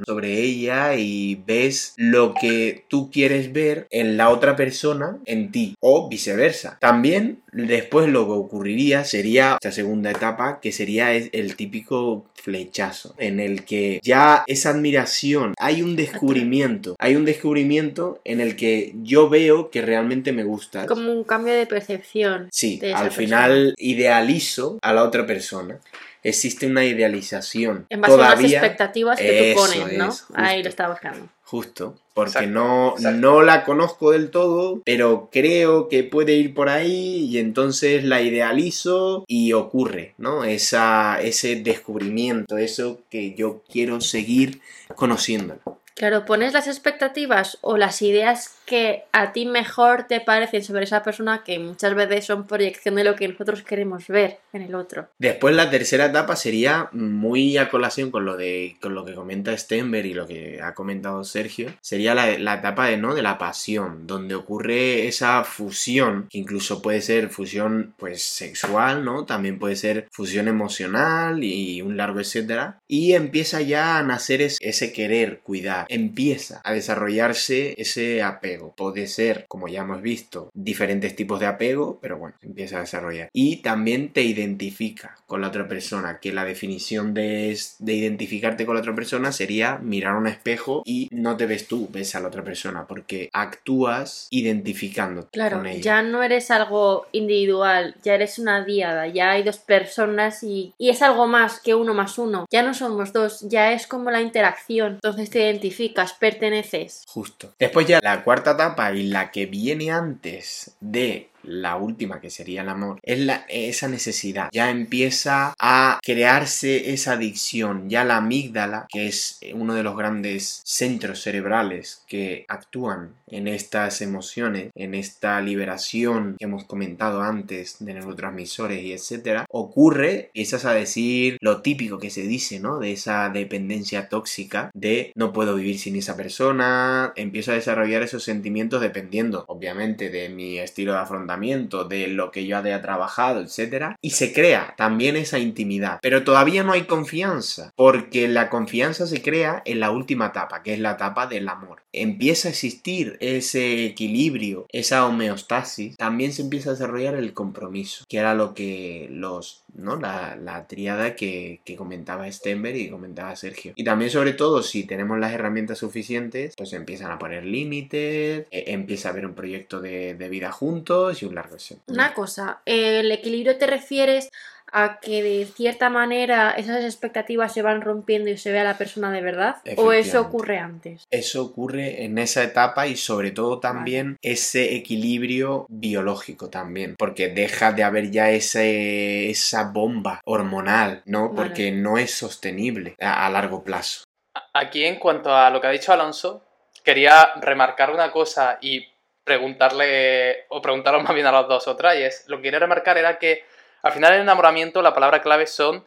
sobre 0.06 0.40
ella 0.40 0.94
y 0.94 1.42
ves 1.46 1.94
lo 1.96 2.32
que 2.34 2.84
tú 2.88 3.10
quieres 3.10 3.52
ver 3.52 3.86
en 3.90 4.16
la 4.16 4.30
otra 4.30 4.56
persona 4.56 5.18
en 5.26 5.50
ti 5.50 5.74
o 5.80 6.08
viceversa. 6.08 6.78
También 6.80 7.40
después 7.64 8.08
lo 8.08 8.26
que 8.26 8.32
ocurriría 8.32 9.04
sería 9.04 9.54
esta 9.54 9.72
segunda 9.72 10.10
etapa 10.10 10.60
que 10.60 10.72
sería 10.72 11.12
el 11.12 11.56
típico 11.56 12.26
flechazo 12.34 13.14
en 13.18 13.40
el 13.40 13.64
que 13.64 14.00
ya 14.02 14.44
esa 14.46 14.70
admiración, 14.70 15.54
hay 15.58 15.82
un 15.82 15.96
descubrimiento, 15.96 16.94
hay 16.98 17.16
un 17.16 17.24
descubrimiento 17.24 18.20
en 18.24 18.40
el 18.40 18.56
que 18.56 18.92
yo 19.02 19.28
veo 19.28 19.70
que 19.70 19.82
realmente 19.82 20.32
me 20.32 20.44
gusta. 20.44 20.86
Como 20.86 21.12
un 21.12 21.24
cambio 21.24 21.54
de 21.54 21.66
percepción. 21.66 22.48
Sí, 22.52 22.80
al 22.94 23.10
final 23.10 23.74
idealizo 23.78 24.78
a 24.82 24.92
la 24.92 25.02
otra 25.02 25.26
persona 25.26 25.80
existe 26.22 26.66
una 26.66 26.84
idealización. 26.84 27.86
En 27.88 28.00
base 28.00 28.14
a 28.14 28.16
las 28.16 28.40
expectativas 28.40 29.18
que 29.18 29.54
tú 29.54 29.60
pones, 29.60 29.98
¿no? 29.98 30.10
Ahí 30.34 30.62
lo 30.62 30.68
estaba 30.68 30.90
buscando. 30.90 31.28
Justo, 31.48 31.94
porque 32.12 32.48
no, 32.48 32.96
no 32.98 33.42
la 33.42 33.64
conozco 33.64 34.10
del 34.10 34.30
todo, 34.30 34.82
pero 34.84 35.28
creo 35.30 35.88
que 35.88 36.02
puede 36.02 36.34
ir 36.34 36.54
por 36.54 36.68
ahí 36.68 37.28
y 37.30 37.38
entonces 37.38 38.02
la 38.02 38.20
idealizo 38.20 39.24
y 39.28 39.52
ocurre, 39.52 40.14
¿no? 40.18 40.42
Esa, 40.42 41.20
ese 41.22 41.54
descubrimiento, 41.62 42.58
eso 42.58 42.98
que 43.10 43.34
yo 43.34 43.62
quiero 43.70 44.00
seguir 44.00 44.60
conociéndola. 44.96 45.60
Claro, 45.96 46.26
pones 46.26 46.52
las 46.52 46.66
expectativas 46.66 47.56
o 47.62 47.78
las 47.78 48.02
ideas 48.02 48.54
que 48.66 49.04
a 49.12 49.32
ti 49.32 49.46
mejor 49.46 50.04
te 50.08 50.20
parecen 50.20 50.62
sobre 50.62 50.84
esa 50.84 51.02
persona 51.02 51.42
que 51.42 51.58
muchas 51.58 51.94
veces 51.94 52.26
son 52.26 52.46
proyección 52.46 52.96
de 52.96 53.04
lo 53.04 53.14
que 53.14 53.28
nosotros 53.28 53.62
queremos 53.62 54.08
ver 54.08 54.40
en 54.52 54.62
el 54.62 54.74
otro. 54.74 55.08
Después 55.18 55.54
la 55.54 55.70
tercera 55.70 56.06
etapa 56.06 56.36
sería 56.36 56.90
muy 56.92 57.56
a 57.56 57.70
colación 57.70 58.10
con 58.10 58.26
lo 58.26 58.36
de 58.36 58.76
con 58.82 58.94
lo 58.94 59.04
que 59.04 59.14
comenta 59.14 59.56
Stenberg 59.56 60.06
y 60.06 60.14
lo 60.14 60.26
que 60.26 60.60
ha 60.62 60.74
comentado 60.74 61.24
Sergio, 61.24 61.72
sería 61.80 62.14
la, 62.14 62.38
la 62.38 62.54
etapa 62.54 62.86
de 62.86 62.98
no 62.98 63.14
de 63.14 63.22
la 63.22 63.38
pasión, 63.38 64.06
donde 64.06 64.34
ocurre 64.34 65.06
esa 65.06 65.44
fusión, 65.44 66.26
que 66.28 66.38
incluso 66.38 66.82
puede 66.82 67.00
ser 67.00 67.30
fusión 67.30 67.94
pues 67.96 68.22
sexual, 68.22 69.04
¿no? 69.04 69.24
También 69.24 69.58
puede 69.58 69.76
ser 69.76 70.08
fusión 70.10 70.48
emocional 70.48 71.42
y 71.42 71.80
un 71.80 71.96
largo 71.96 72.20
etcétera, 72.20 72.80
y 72.86 73.14
empieza 73.14 73.62
ya 73.62 73.98
a 73.98 74.02
nacer 74.02 74.42
ese 74.42 74.92
querer 74.92 75.40
cuidar, 75.40 75.85
empieza 75.88 76.60
a 76.64 76.72
desarrollarse 76.72 77.74
ese 77.78 78.22
apego. 78.22 78.74
Puede 78.74 79.06
ser, 79.06 79.46
como 79.48 79.68
ya 79.68 79.82
hemos 79.82 80.02
visto, 80.02 80.50
diferentes 80.54 81.14
tipos 81.16 81.40
de 81.40 81.46
apego, 81.46 81.98
pero 82.00 82.18
bueno, 82.18 82.36
empieza 82.42 82.78
a 82.78 82.80
desarrollar. 82.80 83.28
Y 83.32 83.56
también 83.56 84.12
te 84.12 84.22
identifica 84.22 85.16
con 85.26 85.40
la 85.40 85.48
otra 85.48 85.68
persona, 85.68 86.18
que 86.20 86.32
la 86.32 86.44
definición 86.44 87.14
de, 87.14 87.58
de 87.78 87.94
identificarte 87.94 88.66
con 88.66 88.74
la 88.74 88.80
otra 88.80 88.94
persona 88.94 89.32
sería 89.32 89.78
mirar 89.78 90.14
un 90.14 90.26
espejo 90.26 90.82
y 90.84 91.08
no 91.10 91.36
te 91.36 91.46
ves 91.46 91.66
tú, 91.66 91.88
ves 91.90 92.14
a 92.14 92.20
la 92.20 92.28
otra 92.28 92.44
persona, 92.44 92.86
porque 92.86 93.28
actúas 93.32 94.28
identificándote 94.30 95.28
claro, 95.32 95.58
con 95.58 95.66
ella. 95.66 95.80
Ya 95.80 96.02
no 96.02 96.22
eres 96.22 96.50
algo 96.50 97.06
individual, 97.12 97.96
ya 98.02 98.14
eres 98.14 98.38
una 98.38 98.64
diada, 98.64 99.08
ya 99.08 99.30
hay 99.30 99.42
dos 99.42 99.58
personas 99.58 100.42
y, 100.42 100.74
y 100.78 100.90
es 100.90 101.02
algo 101.02 101.26
más 101.26 101.60
que 101.60 101.74
uno 101.74 101.94
más 101.94 102.18
uno. 102.18 102.46
Ya 102.50 102.62
no 102.62 102.74
somos 102.74 103.12
dos, 103.12 103.40
ya 103.48 103.72
es 103.72 103.86
como 103.86 104.10
la 104.10 104.20
interacción. 104.20 104.94
Entonces 104.94 105.30
te 105.30 105.40
identificas, 105.40 105.75
perteneces. 106.12 107.04
Justo. 107.06 107.54
Después 107.58 107.86
ya 107.86 108.00
la 108.02 108.24
cuarta 108.24 108.52
etapa 108.52 108.92
y 108.92 109.04
la 109.04 109.30
que 109.30 109.46
viene 109.46 109.90
antes 109.90 110.76
de 110.80 111.30
la 111.46 111.76
última 111.76 112.20
que 112.20 112.30
sería 112.30 112.62
el 112.62 112.68
amor, 112.68 112.98
es 113.02 113.28
esa 113.48 113.88
necesidad. 113.88 114.48
Ya 114.52 114.70
empieza 114.70 115.54
a 115.58 116.00
crearse 116.02 116.92
esa 116.92 117.12
adicción. 117.12 117.88
Ya 117.88 118.04
la 118.04 118.18
amígdala, 118.18 118.86
que 118.88 119.06
es 119.06 119.40
uno 119.54 119.74
de 119.74 119.82
los 119.82 119.96
grandes 119.96 120.62
centros 120.64 121.22
cerebrales 121.22 122.02
que 122.06 122.44
actúan 122.48 123.14
en 123.28 123.48
estas 123.48 124.00
emociones, 124.02 124.70
en 124.74 124.94
esta 124.94 125.40
liberación 125.40 126.36
que 126.38 126.44
hemos 126.44 126.64
comentado 126.64 127.22
antes 127.22 127.76
de 127.80 127.94
neurotransmisores 127.94 128.82
y 128.82 128.92
etcétera, 128.92 129.46
ocurre, 129.48 130.26
empiezas 130.26 130.64
a 130.64 130.72
decir 130.72 131.36
lo 131.40 131.62
típico 131.62 131.98
que 131.98 132.10
se 132.10 132.22
dice, 132.22 132.60
¿no? 132.60 132.78
De 132.78 132.92
esa 132.92 133.28
dependencia 133.28 134.08
tóxica 134.08 134.70
de 134.74 135.12
no 135.14 135.32
puedo 135.32 135.54
vivir 135.56 135.78
sin 135.78 135.96
esa 135.96 136.16
persona, 136.16 137.12
empiezo 137.16 137.52
a 137.52 137.54
desarrollar 137.56 138.02
esos 138.02 138.24
sentimientos 138.24 138.80
dependiendo, 138.80 139.44
obviamente, 139.48 140.10
de 140.10 140.28
mi 140.28 140.58
estilo 140.58 140.92
de 140.92 140.98
afrontamiento 140.98 141.35
de 141.36 142.08
lo 142.08 142.30
que 142.30 142.46
yo 142.46 142.58
haya 142.58 142.82
trabajado, 142.82 143.40
etcétera, 143.40 143.96
y 144.00 144.10
se 144.10 144.32
crea 144.32 144.74
también 144.76 145.16
esa 145.16 145.38
intimidad. 145.38 145.98
Pero 146.02 146.24
todavía 146.24 146.62
no 146.62 146.72
hay 146.72 146.82
confianza, 146.82 147.72
porque 147.76 148.28
la 148.28 148.50
confianza 148.50 149.06
se 149.06 149.22
crea 149.22 149.62
en 149.64 149.80
la 149.80 149.90
última 149.90 150.26
etapa, 150.26 150.62
que 150.62 150.74
es 150.74 150.80
la 150.80 150.92
etapa 150.92 151.26
del 151.26 151.48
amor. 151.48 151.82
Empieza 151.92 152.48
a 152.48 152.50
existir 152.50 153.16
ese 153.20 153.86
equilibrio, 153.86 154.66
esa 154.72 155.06
homeostasis, 155.06 155.96
también 155.96 156.32
se 156.32 156.42
empieza 156.42 156.70
a 156.70 156.72
desarrollar 156.74 157.14
el 157.14 157.32
compromiso, 157.32 158.04
que 158.08 158.18
era 158.18 158.34
lo 158.34 158.54
que 158.54 159.08
los 159.10 159.64
¿no? 159.76 159.96
La, 159.96 160.36
la 160.36 160.66
triada 160.66 161.14
que, 161.14 161.60
comentaba 161.76 162.30
Stenberg 162.30 162.76
y 162.76 162.90
comentaba 162.90 163.36
Sergio. 163.36 163.72
Y 163.76 163.84
también, 163.84 164.10
sobre 164.10 164.32
todo, 164.32 164.62
si 164.62 164.84
tenemos 164.84 165.18
las 165.18 165.32
herramientas 165.32 165.78
suficientes, 165.78 166.54
pues 166.56 166.72
empiezan 166.72 167.10
a 167.10 167.18
poner 167.18 167.44
límites, 167.44 168.46
e, 168.50 168.64
empieza 168.72 169.08
a 169.08 169.12
haber 169.12 169.26
un 169.26 169.34
proyecto 169.34 169.80
de, 169.80 170.14
de 170.14 170.28
vida 170.28 170.52
juntos 170.52 171.22
y 171.22 171.26
un 171.26 171.34
largo 171.34 171.56
etcétera. 171.56 171.84
Una 171.88 172.14
cosa, 172.14 172.62
¿el 172.64 173.10
equilibrio 173.12 173.58
te 173.58 173.66
refieres 173.66 174.30
a 174.72 174.98
que 175.00 175.22
de 175.22 175.46
cierta 175.46 175.90
manera 175.90 176.52
esas 176.52 176.84
expectativas 176.84 177.52
se 177.52 177.62
van 177.62 177.80
rompiendo 177.80 178.30
y 178.30 178.36
se 178.36 178.52
ve 178.52 178.60
a 178.60 178.64
la 178.64 178.78
persona 178.78 179.10
de 179.10 179.20
verdad? 179.20 179.56
¿O 179.76 179.92
eso 179.92 180.20
ocurre 180.20 180.58
antes? 180.58 181.04
Eso 181.10 181.42
ocurre 181.44 182.04
en 182.04 182.18
esa 182.18 182.42
etapa 182.42 182.86
y 182.86 182.96
sobre 182.96 183.30
todo 183.30 183.60
también 183.60 184.16
ese 184.22 184.74
equilibrio 184.74 185.66
biológico 185.68 186.50
también, 186.50 186.96
porque 186.98 187.28
deja 187.28 187.72
de 187.72 187.84
haber 187.84 188.10
ya 188.10 188.30
ese, 188.30 189.30
esa 189.30 189.70
bomba 189.70 190.20
hormonal, 190.24 191.02
¿no? 191.04 191.32
Porque 191.34 191.70
no 191.70 191.98
es 191.98 192.12
sostenible 192.12 192.96
a, 193.00 193.26
a 193.26 193.30
largo 193.30 193.62
plazo. 193.62 194.04
Aquí 194.52 194.84
en 194.84 194.98
cuanto 194.98 195.34
a 195.34 195.50
lo 195.50 195.60
que 195.60 195.66
ha 195.66 195.70
dicho 195.70 195.92
Alonso, 195.92 196.42
quería 196.84 197.32
remarcar 197.40 197.90
una 197.90 198.10
cosa 198.12 198.58
y 198.60 198.86
preguntarle, 199.24 200.46
o 200.50 200.62
preguntaros 200.62 201.02
más 201.02 201.12
bien 201.12 201.26
a 201.26 201.32
los 201.32 201.48
dos 201.48 201.66
otra, 201.66 201.96
y 201.96 202.02
es, 202.04 202.24
lo 202.28 202.36
que 202.36 202.44
quería 202.44 202.60
remarcar 202.60 202.96
era 202.96 203.18
que 203.18 203.44
al 203.86 203.92
final 203.92 204.14
el 204.14 204.22
enamoramiento 204.22 204.82
la 204.82 204.94
palabra 204.94 205.22
clave 205.22 205.46
son 205.46 205.86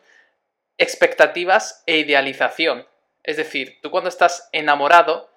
expectativas 0.77 1.83
e 1.85 1.97
idealización. 1.97 2.87
Es 3.23 3.37
decir, 3.37 3.79
tú 3.81 3.91
cuando 3.91 4.09
estás 4.09 4.49
enamorado 4.51 5.29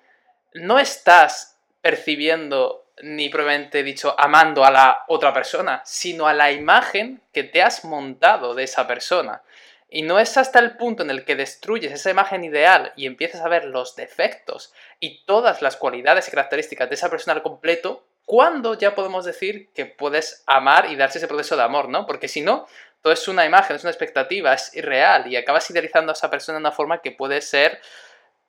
no 0.54 0.78
estás 0.78 1.58
percibiendo 1.80 2.86
ni 3.02 3.28
probablemente 3.28 3.82
dicho 3.82 4.14
amando 4.18 4.64
a 4.64 4.70
la 4.70 5.04
otra 5.08 5.32
persona, 5.32 5.82
sino 5.84 6.26
a 6.26 6.34
la 6.34 6.52
imagen 6.52 7.20
que 7.32 7.42
te 7.42 7.62
has 7.62 7.84
montado 7.84 8.54
de 8.54 8.64
esa 8.64 8.86
persona. 8.86 9.42
Y 9.88 10.02
no 10.02 10.18
es 10.18 10.36
hasta 10.36 10.58
el 10.58 10.76
punto 10.76 11.02
en 11.02 11.10
el 11.10 11.24
que 11.24 11.36
destruyes 11.36 11.92
esa 11.92 12.10
imagen 12.10 12.44
ideal 12.44 12.92
y 12.96 13.06
empiezas 13.06 13.40
a 13.42 13.48
ver 13.48 13.64
los 13.64 13.96
defectos 13.96 14.72
y 15.00 15.24
todas 15.24 15.60
las 15.60 15.76
cualidades 15.76 16.28
y 16.28 16.30
características 16.30 16.88
de 16.88 16.94
esa 16.94 17.10
persona 17.10 17.34
al 17.34 17.42
completo 17.42 18.06
¿cuándo 18.24 18.74
ya 18.78 18.94
podemos 18.94 19.24
decir 19.24 19.70
que 19.74 19.86
puedes 19.86 20.42
amar 20.46 20.90
y 20.90 20.96
darse 20.96 21.18
ese 21.18 21.28
proceso 21.28 21.56
de 21.56 21.62
amor, 21.62 21.88
¿no? 21.88 22.06
Porque 22.06 22.28
si 22.28 22.40
no, 22.40 22.66
todo 23.02 23.12
es 23.12 23.26
una 23.28 23.44
imagen, 23.44 23.76
es 23.76 23.82
una 23.82 23.90
expectativa, 23.90 24.54
es 24.54 24.74
irreal 24.74 25.30
y 25.30 25.36
acabas 25.36 25.68
idealizando 25.70 26.12
a 26.12 26.14
esa 26.14 26.30
persona 26.30 26.58
de 26.58 26.62
una 26.62 26.72
forma 26.72 27.02
que 27.02 27.10
puede 27.10 27.40
ser 27.40 27.80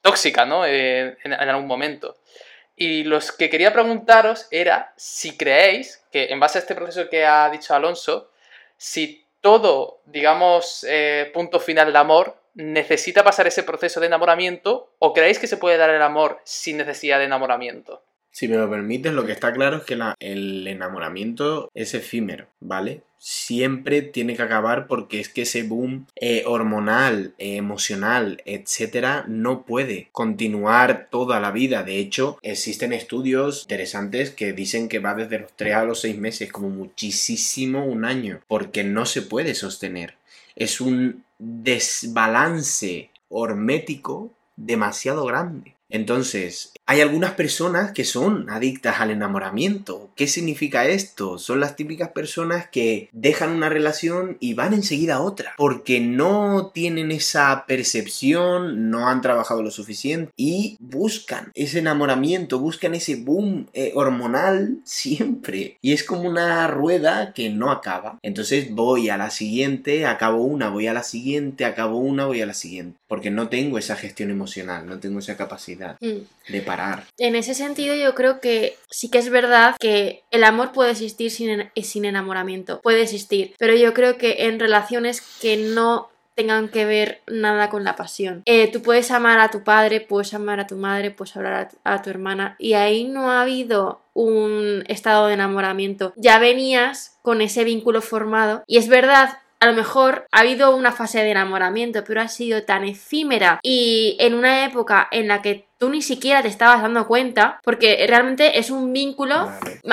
tóxica, 0.01 0.45
¿no? 0.45 0.65
Eh, 0.65 1.17
en, 1.23 1.33
algún 1.33 1.67
momento. 1.67 2.17
Y 2.75 3.03
lo 3.03 3.19
que 3.37 3.49
quería 3.49 3.73
preguntaros 3.73 4.47
era 4.51 4.93
si 4.95 5.37
creéis 5.37 6.03
que, 6.11 6.25
en 6.25 6.39
base 6.39 6.57
a 6.57 6.61
este 6.61 6.75
proceso 6.75 7.09
que 7.09 7.25
ha 7.25 7.49
dicho 7.49 7.73
Alonso, 7.73 8.31
si 8.77 9.25
todo, 9.41 10.01
digamos, 10.05 10.85
eh, 10.87 11.31
punto 11.33 11.59
final 11.59 11.91
de 11.91 11.99
amor 11.99 12.37
necesita 12.55 13.23
pasar 13.23 13.47
ese 13.47 13.63
proceso 13.63 13.99
de 13.99 14.07
enamoramiento 14.07 14.93
o 14.99 15.13
creéis 15.13 15.39
que 15.39 15.47
se 15.47 15.57
puede 15.57 15.77
dar 15.77 15.89
el 15.89 16.01
amor 16.01 16.39
sin 16.43 16.77
necesidad 16.77 17.17
de 17.19 17.25
enamoramiento. 17.25 18.03
Si 18.33 18.47
me 18.47 18.57
lo 18.57 18.67
permites, 18.67 19.13
lo 19.13 19.27
que 19.27 19.31
está 19.31 19.53
claro 19.53 19.77
es 19.77 19.83
que 19.83 19.95
el 20.19 20.65
enamoramiento 20.65 21.69
es 21.75 21.93
efímero, 21.93 22.47
¿vale? 22.59 23.03
Siempre 23.19 24.01
tiene 24.01 24.35
que 24.35 24.41
acabar 24.41 24.87
porque 24.87 25.19
es 25.19 25.29
que 25.29 25.43
ese 25.43 25.61
boom 25.61 26.07
eh, 26.15 26.41
hormonal, 26.47 27.35
eh, 27.37 27.57
emocional, 27.57 28.41
etcétera, 28.45 29.25
no 29.27 29.65
puede 29.65 30.09
continuar 30.11 31.09
toda 31.11 31.39
la 31.39 31.51
vida. 31.51 31.83
De 31.83 31.99
hecho, 31.99 32.39
existen 32.41 32.91
estudios 32.91 33.61
interesantes 33.61 34.31
que 34.31 34.51
dicen 34.51 34.89
que 34.89 34.97
va 34.97 35.13
desde 35.13 35.37
los 35.37 35.55
3 35.55 35.75
a 35.75 35.85
los 35.85 36.01
6 36.01 36.17
meses, 36.17 36.51
como 36.51 36.69
muchísimo 36.69 37.85
un 37.85 38.03
año, 38.03 38.41
porque 38.47 38.83
no 38.83 39.05
se 39.05 39.21
puede 39.21 39.53
sostener. 39.53 40.15
Es 40.55 40.81
un 40.81 41.23
desbalance 41.37 43.11
hormético 43.29 44.33
demasiado 44.55 45.23
grande. 45.25 45.75
Entonces, 45.93 46.73
hay 46.85 47.01
algunas 47.01 47.31
personas 47.31 47.91
que 47.91 48.03
son 48.03 48.49
adictas 48.49 48.99
al 48.99 49.11
enamoramiento. 49.11 50.11
¿Qué 50.15 50.27
significa 50.27 50.85
esto? 50.85 51.37
Son 51.37 51.59
las 51.59 51.75
típicas 51.75 52.09
personas 52.09 52.67
que 52.67 53.09
dejan 53.13 53.51
una 53.51 53.69
relación 53.69 54.37
y 54.39 54.53
van 54.53 54.73
enseguida 54.73 55.15
a 55.15 55.21
otra, 55.21 55.53
porque 55.57 56.01
no 56.01 56.71
tienen 56.73 57.11
esa 57.11 57.65
percepción, 57.67 58.89
no 58.89 59.07
han 59.07 59.21
trabajado 59.21 59.63
lo 59.63 59.71
suficiente 59.71 60.31
y 60.35 60.77
buscan 60.79 61.51
ese 61.53 61.79
enamoramiento, 61.79 62.59
buscan 62.59 62.95
ese 62.95 63.15
boom 63.15 63.67
eh, 63.73 63.91
hormonal 63.95 64.79
siempre. 64.83 65.77
Y 65.81 65.93
es 65.93 66.03
como 66.03 66.29
una 66.29 66.67
rueda 66.67 67.33
que 67.33 67.49
no 67.49 67.71
acaba. 67.71 68.19
Entonces 68.21 68.71
voy 68.71 69.09
a 69.09 69.17
la 69.17 69.29
siguiente, 69.29 70.05
acabo 70.05 70.43
una, 70.43 70.69
voy 70.69 70.87
a 70.87 70.93
la 70.93 71.03
siguiente, 71.03 71.65
acabo 71.65 71.97
una, 71.97 72.25
voy 72.25 72.41
a 72.41 72.45
la 72.45 72.53
siguiente, 72.53 72.97
porque 73.07 73.31
no 73.31 73.47
tengo 73.47 73.77
esa 73.77 73.95
gestión 73.95 74.31
emocional, 74.31 74.85
no 74.85 74.99
tengo 74.99 75.19
esa 75.19 75.37
capacidad 75.37 75.97
mm. 76.01 76.51
de 76.51 76.61
en 77.17 77.35
ese 77.35 77.53
sentido 77.53 77.95
yo 77.95 78.15
creo 78.15 78.39
que 78.39 78.77
sí 78.89 79.09
que 79.09 79.17
es 79.17 79.29
verdad 79.29 79.75
que 79.79 80.23
el 80.31 80.43
amor 80.43 80.71
puede 80.71 80.91
existir 80.91 81.31
sin, 81.31 81.69
sin 81.81 82.05
enamoramiento, 82.05 82.81
puede 82.81 83.01
existir, 83.01 83.55
pero 83.57 83.75
yo 83.75 83.93
creo 83.93 84.17
que 84.17 84.45
en 84.45 84.59
relaciones 84.59 85.21
que 85.21 85.57
no 85.57 86.09
tengan 86.35 86.69
que 86.69 86.85
ver 86.85 87.21
nada 87.27 87.69
con 87.69 87.83
la 87.83 87.95
pasión. 87.95 88.41
Eh, 88.45 88.71
tú 88.71 88.81
puedes 88.81 89.11
amar 89.11 89.39
a 89.39 89.51
tu 89.51 89.63
padre, 89.63 90.01
puedes 90.01 90.33
amar 90.33 90.59
a 90.59 90.67
tu 90.67 90.75
madre, 90.75 91.11
puedes 91.11 91.35
hablar 91.35 91.69
a 91.83 92.01
tu, 92.01 92.09
hermana 92.09 92.55
y 92.59 92.73
ahí 92.73 93.05
no 93.05 93.31
ha 93.31 93.41
habido 93.41 94.01
un 94.13 94.83
estado 94.87 95.27
de 95.27 95.33
enamoramiento. 95.33 96.13
Ya 96.15 96.39
venías 96.39 97.17
con 97.21 97.41
ese 97.41 97.63
vínculo 97.63 98.01
formado 98.01 98.63
y 98.67 98.77
es 98.77 98.87
verdad 98.87 99.39
a 99.63 99.65
lo 99.65 99.71
mejor 99.71 100.27
ha 100.33 100.41
habido 100.41 100.75
una 100.75 100.91
fase 100.91 101.23
de 101.23 101.31
enamoramiento, 101.31 102.03
pero 102.03 102.19
ha 102.19 102.27
sido 102.27 102.63
tan 102.63 102.83
efímera 102.83 103.61
y 103.63 104.17
en 104.19 104.33
una 104.33 104.65
época 104.65 105.07
en 105.09 105.29
la 105.29 105.41
que 105.41 105.69
tú 105.77 105.89
ni 105.89 106.01
siquiera 106.01 106.41
te 106.41 106.49
estabas 106.49 106.81
dando 106.81 107.07
cuenta, 107.07 107.61
porque 107.63 108.05
realmente 108.05 108.59
es 108.59 108.71
un 108.71 108.91
vínculo, 108.91 109.49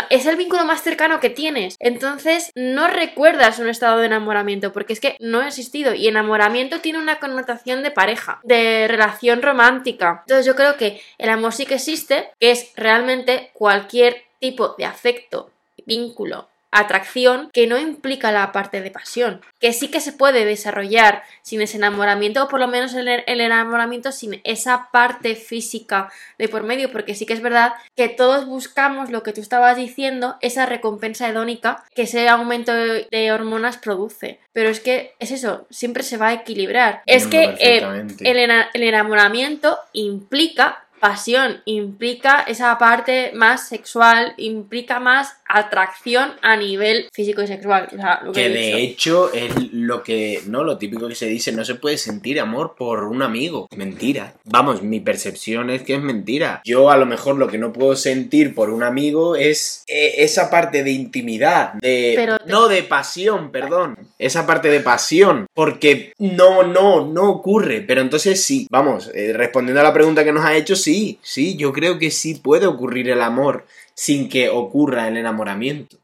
es 0.09 0.27
el 0.27 0.35
vínculo 0.35 0.65
más 0.65 0.83
cercano 0.83 1.21
que 1.21 1.31
tienes. 1.31 1.77
Entonces 1.79 2.51
no 2.57 2.89
recuerdas 2.89 3.61
un 3.61 3.69
estado 3.69 4.01
de 4.01 4.07
enamoramiento, 4.07 4.73
porque 4.73 4.93
es 4.93 4.99
que 4.99 5.17
no 5.21 5.39
ha 5.39 5.47
existido. 5.47 5.95
Y 5.95 6.09
enamoramiento 6.09 6.81
tiene 6.81 6.99
una 6.99 7.21
connotación 7.21 7.85
de 7.85 7.93
pareja, 7.93 8.41
de 8.43 8.89
relación 8.89 9.41
romántica. 9.41 10.25
Entonces 10.27 10.47
yo 10.47 10.57
creo 10.57 10.77
que 10.79 11.01
el 11.19 11.31
amor 11.31 11.53
sí 11.53 11.65
que 11.65 11.75
existe, 11.75 12.31
que 12.41 12.51
es 12.51 12.73
realmente 12.75 13.51
cualquier 13.53 14.25
tipo 14.41 14.75
de 14.77 14.87
afecto, 14.87 15.53
vínculo 15.87 16.49
atracción 16.71 17.51
que 17.53 17.67
no 17.67 17.79
implica 17.79 18.33
la 18.33 18.53
parte 18.53 18.81
de 18.81 18.91
pasión, 18.91 19.41
que 19.59 19.73
sí 19.73 19.89
que 19.89 20.01
se 20.01 20.13
puede 20.13 20.45
desarrollar 20.45 21.23
sin 21.43 21.61
ese 21.63 21.77
enamoramiento 21.77 22.45
o 22.45 22.49
por 22.49 22.61
lo 22.61 22.69
menos 22.69 22.95
el, 22.95 23.09
enamoramiento 23.27 24.13
sin 24.13 24.41
esa 24.45 24.89
parte 24.93 25.35
física 25.35 26.11
de 26.39 26.49
por 26.49 26.63
medio, 26.63 26.93
porque 26.93 27.15
sí 27.15 27.27
que 27.27 27.33
es 27.33 27.43
verdad 27.43 27.73
que 27.97 28.09
todos 28.09 28.47
buscamos 28.47 29.11
lo 29.11 29.23
que 29.23 29.33
tú 29.33 29.41
estabas 29.41 29.77
diciendo, 29.77 30.37
esa 30.41 30.67
recompensa 30.67 31.29
hedónica 31.29 31.85
que 31.95 32.03
ese 32.03 32.29
aumento 32.29 32.73
de 32.73 33.33
hormonas 33.33 33.79
produce. 33.79 34.39
Pero 34.53 34.69
es 34.69 34.81
que 34.81 35.15
es 35.19 35.31
eso, 35.31 35.67
siempre 35.71 36.03
se 36.03 36.17
va 36.17 36.29
a 36.29 36.33
equilibrar. 36.35 37.03
Es 37.07 37.27
que 37.27 37.57
eh, 37.61 38.07
el 38.21 38.83
enamoramiento 38.83 39.79
implica 39.93 40.85
pasión, 41.01 41.63
implica 41.65 42.45
esa 42.47 42.77
parte 42.79 43.33
más 43.35 43.67
sexual, 43.67 44.35
implica 44.37 45.01
más 45.01 45.40
atracción 45.51 46.33
a 46.43 46.57
nivel 46.57 47.09
físico 47.13 47.43
y 47.43 47.47
sexual. 47.47 47.89
que, 48.33 48.49
de 48.49 48.79
hecho 48.79 49.33
es 49.33 49.73
lo 49.73 50.03
que, 50.03 50.43
no, 50.47 50.65
lo 50.65 50.79
típico 50.79 51.09
que 51.09 51.15
se 51.15 51.27
dice, 51.27 51.53
no 51.53 51.65
se 51.65 51.75
puede 51.75 51.99
sentir 51.99 52.41
amor 52.41 52.75
por 52.77 53.05
un 53.05 53.23
amigo. 53.23 53.69
Mentira. 53.77 54.35
Vamos, 54.45 54.83
mi 54.83 55.01
percepción 55.01 55.71
es 55.71 55.83
que 55.83 55.95
es 55.95 56.03
mentira. 56.03 56.63
Yo 56.65 56.91
a 56.91 56.97
lo 56.97 57.07
mejor 57.07 57.37
lo 57.37 57.49
que 57.49 57.59
no 57.59 57.73
puedo 57.73 57.97
sentir 57.97 58.55
por 58.55 58.71
un 58.71 58.83
amigo 58.83 59.37
es 59.37 59.85
eh, 59.89 60.15
esa 60.19 60.51
parte 60.51 60.83
de 60.83 60.93
intimidad, 60.93 61.75
de... 61.75 62.39
No, 62.47 62.69
de 62.69 62.83
pasión, 62.83 63.51
perdón. 63.51 63.99
Esa 64.19 64.47
parte 64.47 64.69
de 64.69 64.81
pasión. 64.81 65.47
Porque 65.55 66.13
no, 66.19 66.63
no, 66.63 67.07
no 67.07 67.31
ocurre. 67.31 67.81
Pero 67.81 68.01
entonces 68.01 68.45
sí, 68.45 68.67
vamos, 68.71 69.11
eh, 69.15 69.33
respondiendo 69.33 69.81
a 69.81 69.85
la 69.85 69.95
pregunta 69.95 70.25
que 70.25 70.33
nos 70.33 70.45
ha 70.45 70.57
hecho, 70.57 70.77
sí, 70.77 71.19
sí, 71.23 71.57
yo 71.57 71.73
creo 71.73 71.99
que 71.99 72.11
sí 72.11 72.35
puede 72.35 72.67
ocurrir 72.67 73.11
el 73.11 73.23
amor 73.23 73.65
sin 74.01 74.31
que 74.31 74.49
ocurra 74.49 75.09
el 75.09 75.19
enamoramiento. 75.19 75.99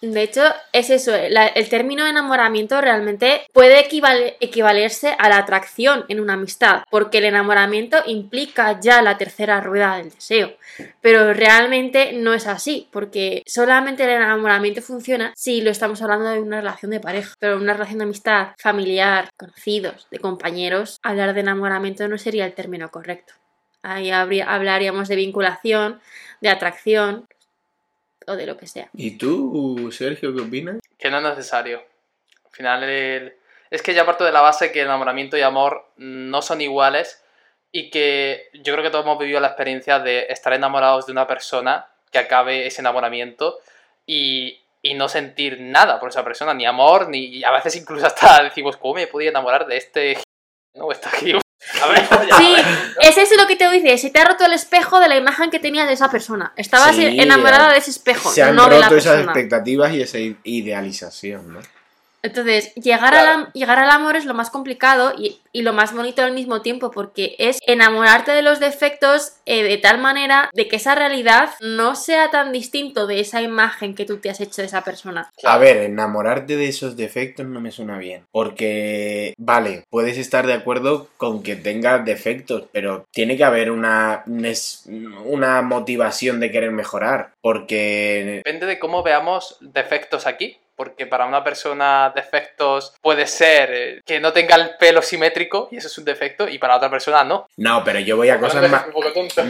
De 0.00 0.22
hecho, 0.22 0.42
es 0.72 0.90
eso, 0.90 1.14
el 1.14 1.68
término 1.68 2.04
enamoramiento 2.04 2.80
realmente 2.80 3.46
puede 3.52 3.86
equivalerse 4.40 5.14
a 5.16 5.28
la 5.28 5.38
atracción 5.38 6.04
en 6.08 6.18
una 6.18 6.32
amistad, 6.32 6.82
porque 6.90 7.18
el 7.18 7.24
enamoramiento 7.24 7.98
implica 8.06 8.80
ya 8.80 9.00
la 9.00 9.16
tercera 9.16 9.60
rueda 9.60 9.96
del 9.96 10.10
deseo, 10.10 10.54
pero 11.00 11.32
realmente 11.32 12.12
no 12.14 12.34
es 12.34 12.48
así, 12.48 12.88
porque 12.90 13.44
solamente 13.46 14.02
el 14.02 14.10
enamoramiento 14.10 14.82
funciona 14.82 15.32
si 15.36 15.60
lo 15.60 15.70
estamos 15.70 16.02
hablando 16.02 16.28
de 16.28 16.40
una 16.40 16.60
relación 16.60 16.90
de 16.90 17.00
pareja, 17.00 17.34
pero 17.38 17.58
una 17.58 17.74
relación 17.74 17.98
de 17.98 18.04
amistad, 18.04 18.48
familiar, 18.58 19.28
conocidos, 19.36 20.08
de 20.10 20.18
compañeros, 20.18 20.98
hablar 21.04 21.32
de 21.32 21.42
enamoramiento 21.42 22.08
no 22.08 22.18
sería 22.18 22.44
el 22.44 22.54
término 22.54 22.90
correcto. 22.90 23.34
Ahí 23.82 24.10
hablaríamos 24.10 25.06
de 25.06 25.14
vinculación, 25.14 26.00
de 26.40 26.48
atracción 26.48 27.28
o 28.26 28.36
de 28.36 28.46
lo 28.46 28.56
que 28.56 28.66
sea. 28.66 28.88
¿Y 28.94 29.18
tú, 29.18 29.90
Sergio, 29.92 30.34
qué 30.34 30.42
opinas? 30.42 30.78
Que 30.98 31.10
no 31.10 31.18
es 31.18 31.24
necesario. 31.24 31.82
Al 32.44 32.50
final, 32.52 32.84
es 33.70 33.82
que 33.82 33.94
ya 33.94 34.06
parto 34.06 34.24
de 34.24 34.32
la 34.32 34.40
base 34.40 34.72
que 34.72 34.82
enamoramiento 34.82 35.36
y 35.36 35.42
amor 35.42 35.90
no 35.96 36.42
son 36.42 36.60
iguales 36.60 37.22
y 37.72 37.90
que 37.90 38.48
yo 38.54 38.72
creo 38.72 38.82
que 38.82 38.90
todos 38.90 39.04
hemos 39.04 39.18
vivido 39.18 39.40
la 39.40 39.48
experiencia 39.48 39.98
de 39.98 40.26
estar 40.28 40.52
enamorados 40.52 41.06
de 41.06 41.12
una 41.12 41.26
persona 41.26 41.86
que 42.10 42.18
acabe 42.18 42.66
ese 42.66 42.80
enamoramiento 42.80 43.58
y, 44.06 44.60
y 44.82 44.94
no 44.94 45.08
sentir 45.08 45.60
nada 45.60 46.00
por 46.00 46.10
esa 46.10 46.24
persona, 46.24 46.54
ni 46.54 46.64
amor, 46.64 47.08
ni 47.08 47.44
a 47.44 47.50
veces 47.50 47.76
incluso 47.76 48.06
hasta 48.06 48.42
decimos, 48.42 48.76
¿cómo 48.76 48.94
me 48.94 49.06
podía 49.06 49.30
enamorar 49.30 49.66
de 49.66 49.76
este 49.76 50.16
no, 50.74 50.90
esta 50.92 51.10
sí, 51.58 52.54
es 53.00 53.18
eso 53.18 53.36
lo 53.36 53.46
que 53.46 53.56
te 53.56 53.70
dice. 53.70 53.98
Se 53.98 54.10
te 54.10 54.20
ha 54.20 54.24
roto 54.24 54.44
el 54.44 54.52
espejo 54.52 55.00
de 55.00 55.08
la 55.08 55.16
imagen 55.16 55.50
que 55.50 55.58
tenías 55.58 55.86
de 55.86 55.94
esa 55.94 56.10
persona. 56.10 56.52
Estabas 56.56 56.96
enamorada 56.98 57.72
de 57.72 57.78
ese 57.78 57.90
espejo. 57.90 58.30
Se 58.30 58.42
han 58.42 58.56
roto 58.56 58.96
esas 58.96 59.24
expectativas 59.24 59.92
y 59.92 60.02
esa 60.02 60.18
idealización, 60.44 61.54
¿no? 61.54 61.60
Entonces, 62.26 62.74
llegar, 62.74 63.52
llegar 63.52 63.78
al 63.78 63.90
amor 63.90 64.16
es 64.16 64.24
lo 64.24 64.34
más 64.34 64.50
complicado 64.50 65.12
y, 65.16 65.40
lo 65.62 65.72
más 65.72 65.94
bonito 65.94 66.22
al 66.22 66.32
mismo 66.32 66.60
tiempo, 66.60 66.90
porque 66.90 67.34
es 67.38 67.60
enamorarte 67.66 68.32
de 68.32 68.42
los 68.42 68.60
defectos 68.60 69.32
eh, 69.46 69.62
de 69.62 69.78
tal 69.78 69.98
manera 69.98 70.50
de 70.52 70.68
que 70.68 70.76
esa 70.76 70.94
realidad 70.94 71.50
no 71.60 71.96
sea 71.96 72.30
tan 72.30 72.52
distinto 72.52 73.06
de 73.06 73.20
esa 73.20 73.40
imagen 73.40 73.94
que 73.94 74.04
tú 74.04 74.18
te 74.18 74.28
has 74.28 74.40
hecho 74.40 74.60
de 74.60 74.66
esa 74.66 74.84
persona. 74.84 75.30
A 75.44 75.56
ver, 75.56 75.78
enamorarte 75.78 76.56
de 76.56 76.68
esos 76.68 76.96
defectos 76.96 77.46
no 77.46 77.60
me 77.60 77.72
suena 77.72 77.96
bien, 77.96 78.24
porque, 78.32 79.32
vale, 79.38 79.84
puedes 79.88 80.18
estar 80.18 80.46
de 80.46 80.52
acuerdo 80.52 81.08
con 81.16 81.42
que 81.42 81.56
tenga 81.56 82.00
defectos, 82.00 82.64
pero 82.70 83.06
tiene 83.10 83.36
que 83.36 83.44
haber 83.44 83.70
una, 83.70 84.24
una 85.24 85.62
motivación 85.62 86.38
de 86.38 86.50
querer 86.50 86.72
mejorar, 86.72 87.32
porque... 87.40 88.42
Depende 88.44 88.66
de 88.66 88.78
cómo 88.78 89.02
veamos 89.02 89.56
defectos 89.60 90.26
aquí 90.26 90.58
porque 90.76 91.06
para 91.06 91.26
una 91.26 91.42
persona 91.42 92.12
defectos 92.14 92.94
puede 93.00 93.26
ser 93.26 93.70
eh, 93.72 94.02
que 94.04 94.20
no 94.20 94.32
tenga 94.32 94.56
el 94.56 94.76
pelo 94.78 95.02
simétrico 95.02 95.68
y 95.70 95.76
eso 95.76 95.88
es 95.88 95.98
un 95.98 96.04
defecto 96.04 96.48
y 96.48 96.58
para 96.58 96.76
otra 96.76 96.90
persona 96.90 97.24
no. 97.24 97.48
No, 97.56 97.82
pero 97.84 97.98
yo 98.00 98.16
voy 98.16 98.28
a 98.28 98.38
cosas 98.38 98.70
más 98.70 98.86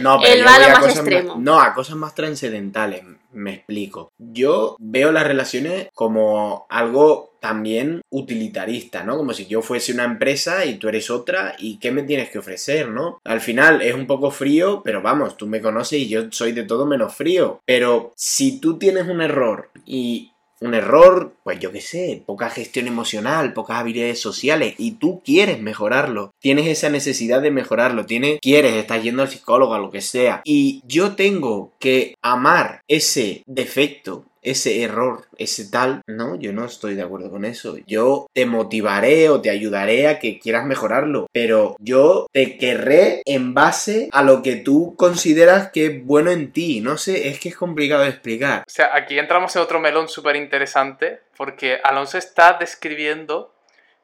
No, 0.01 0.19
pero 0.19 0.35
yo 0.35 0.43
voy 0.43 0.63
a 0.63 0.79
cosas 0.79 0.97
extremo. 0.97 1.35
no, 1.37 1.59
a 1.59 1.73
cosas 1.73 1.95
más 1.95 2.15
trascendentales, 2.15 3.03
me 3.31 3.53
explico. 3.53 4.11
Yo 4.17 4.75
veo 4.79 5.11
las 5.11 5.27
relaciones 5.27 5.89
como 5.93 6.65
algo 6.69 7.37
también 7.39 8.01
utilitarista, 8.09 9.03
¿no? 9.03 9.17
Como 9.17 9.33
si 9.33 9.45
yo 9.45 9.61
fuese 9.61 9.93
una 9.93 10.05
empresa 10.05 10.65
y 10.65 10.75
tú 10.75 10.89
eres 10.89 11.09
otra 11.09 11.55
y 11.59 11.77
qué 11.79 11.91
me 11.91 12.03
tienes 12.03 12.29
que 12.29 12.39
ofrecer, 12.39 12.89
¿no? 12.89 13.19
Al 13.23 13.41
final 13.41 13.81
es 13.81 13.93
un 13.93 14.07
poco 14.07 14.31
frío, 14.31 14.81
pero 14.83 15.01
vamos, 15.01 15.37
tú 15.37 15.47
me 15.47 15.61
conoces 15.61 15.99
y 15.99 16.09
yo 16.09 16.31
soy 16.31 16.51
de 16.51 16.63
todo 16.63 16.85
menos 16.85 17.15
frío. 17.15 17.61
Pero 17.65 18.11
si 18.15 18.59
tú 18.59 18.77
tienes 18.77 19.07
un 19.07 19.21
error 19.21 19.69
y 19.85 20.31
un 20.61 20.73
error, 20.73 21.35
pues 21.43 21.59
yo 21.59 21.71
qué 21.71 21.81
sé, 21.81 22.23
poca 22.25 22.49
gestión 22.49 22.87
emocional, 22.87 23.53
pocas 23.53 23.77
habilidades 23.77 24.19
sociales 24.19 24.75
y 24.77 24.91
tú 24.93 25.21
quieres 25.23 25.61
mejorarlo, 25.61 26.33
tienes 26.39 26.67
esa 26.67 26.89
necesidad 26.89 27.41
de 27.41 27.51
mejorarlo, 27.51 28.05
tienes, 28.05 28.39
quieres, 28.41 28.73
estás 28.73 29.03
yendo 29.03 29.21
al 29.21 29.29
psicólogo, 29.29 29.73
a 29.73 29.79
lo 29.79 29.91
que 29.91 30.01
sea, 30.01 30.41
y 30.43 30.81
yo 30.85 31.15
tengo 31.15 31.73
que 31.79 32.15
amar 32.21 32.81
ese 32.87 33.43
defecto 33.45 34.25
ese 34.41 34.83
error, 34.83 35.25
ese 35.37 35.69
tal, 35.69 36.01
no, 36.07 36.35
yo 36.35 36.53
no 36.53 36.65
estoy 36.65 36.95
de 36.95 37.03
acuerdo 37.03 37.29
con 37.29 37.45
eso. 37.45 37.77
Yo 37.85 38.27
te 38.33 38.45
motivaré 38.45 39.29
o 39.29 39.41
te 39.41 39.49
ayudaré 39.49 40.07
a 40.07 40.19
que 40.19 40.39
quieras 40.39 40.65
mejorarlo, 40.65 41.27
pero 41.31 41.75
yo 41.79 42.27
te 42.31 42.57
querré 42.57 43.21
en 43.25 43.53
base 43.53 44.09
a 44.11 44.23
lo 44.23 44.41
que 44.41 44.55
tú 44.55 44.95
consideras 44.95 45.71
que 45.71 45.85
es 45.87 46.05
bueno 46.05 46.31
en 46.31 46.51
ti. 46.51 46.81
No 46.81 46.97
sé, 46.97 47.29
es 47.29 47.39
que 47.39 47.49
es 47.49 47.57
complicado 47.57 48.03
de 48.03 48.09
explicar. 48.09 48.63
O 48.67 48.69
sea, 48.69 48.91
aquí 48.93 49.17
entramos 49.19 49.55
en 49.55 49.61
otro 49.61 49.79
melón 49.79 50.07
súper 50.07 50.35
interesante 50.35 51.21
porque 51.35 51.79
Alonso 51.83 52.17
está 52.17 52.57
describiendo 52.59 53.53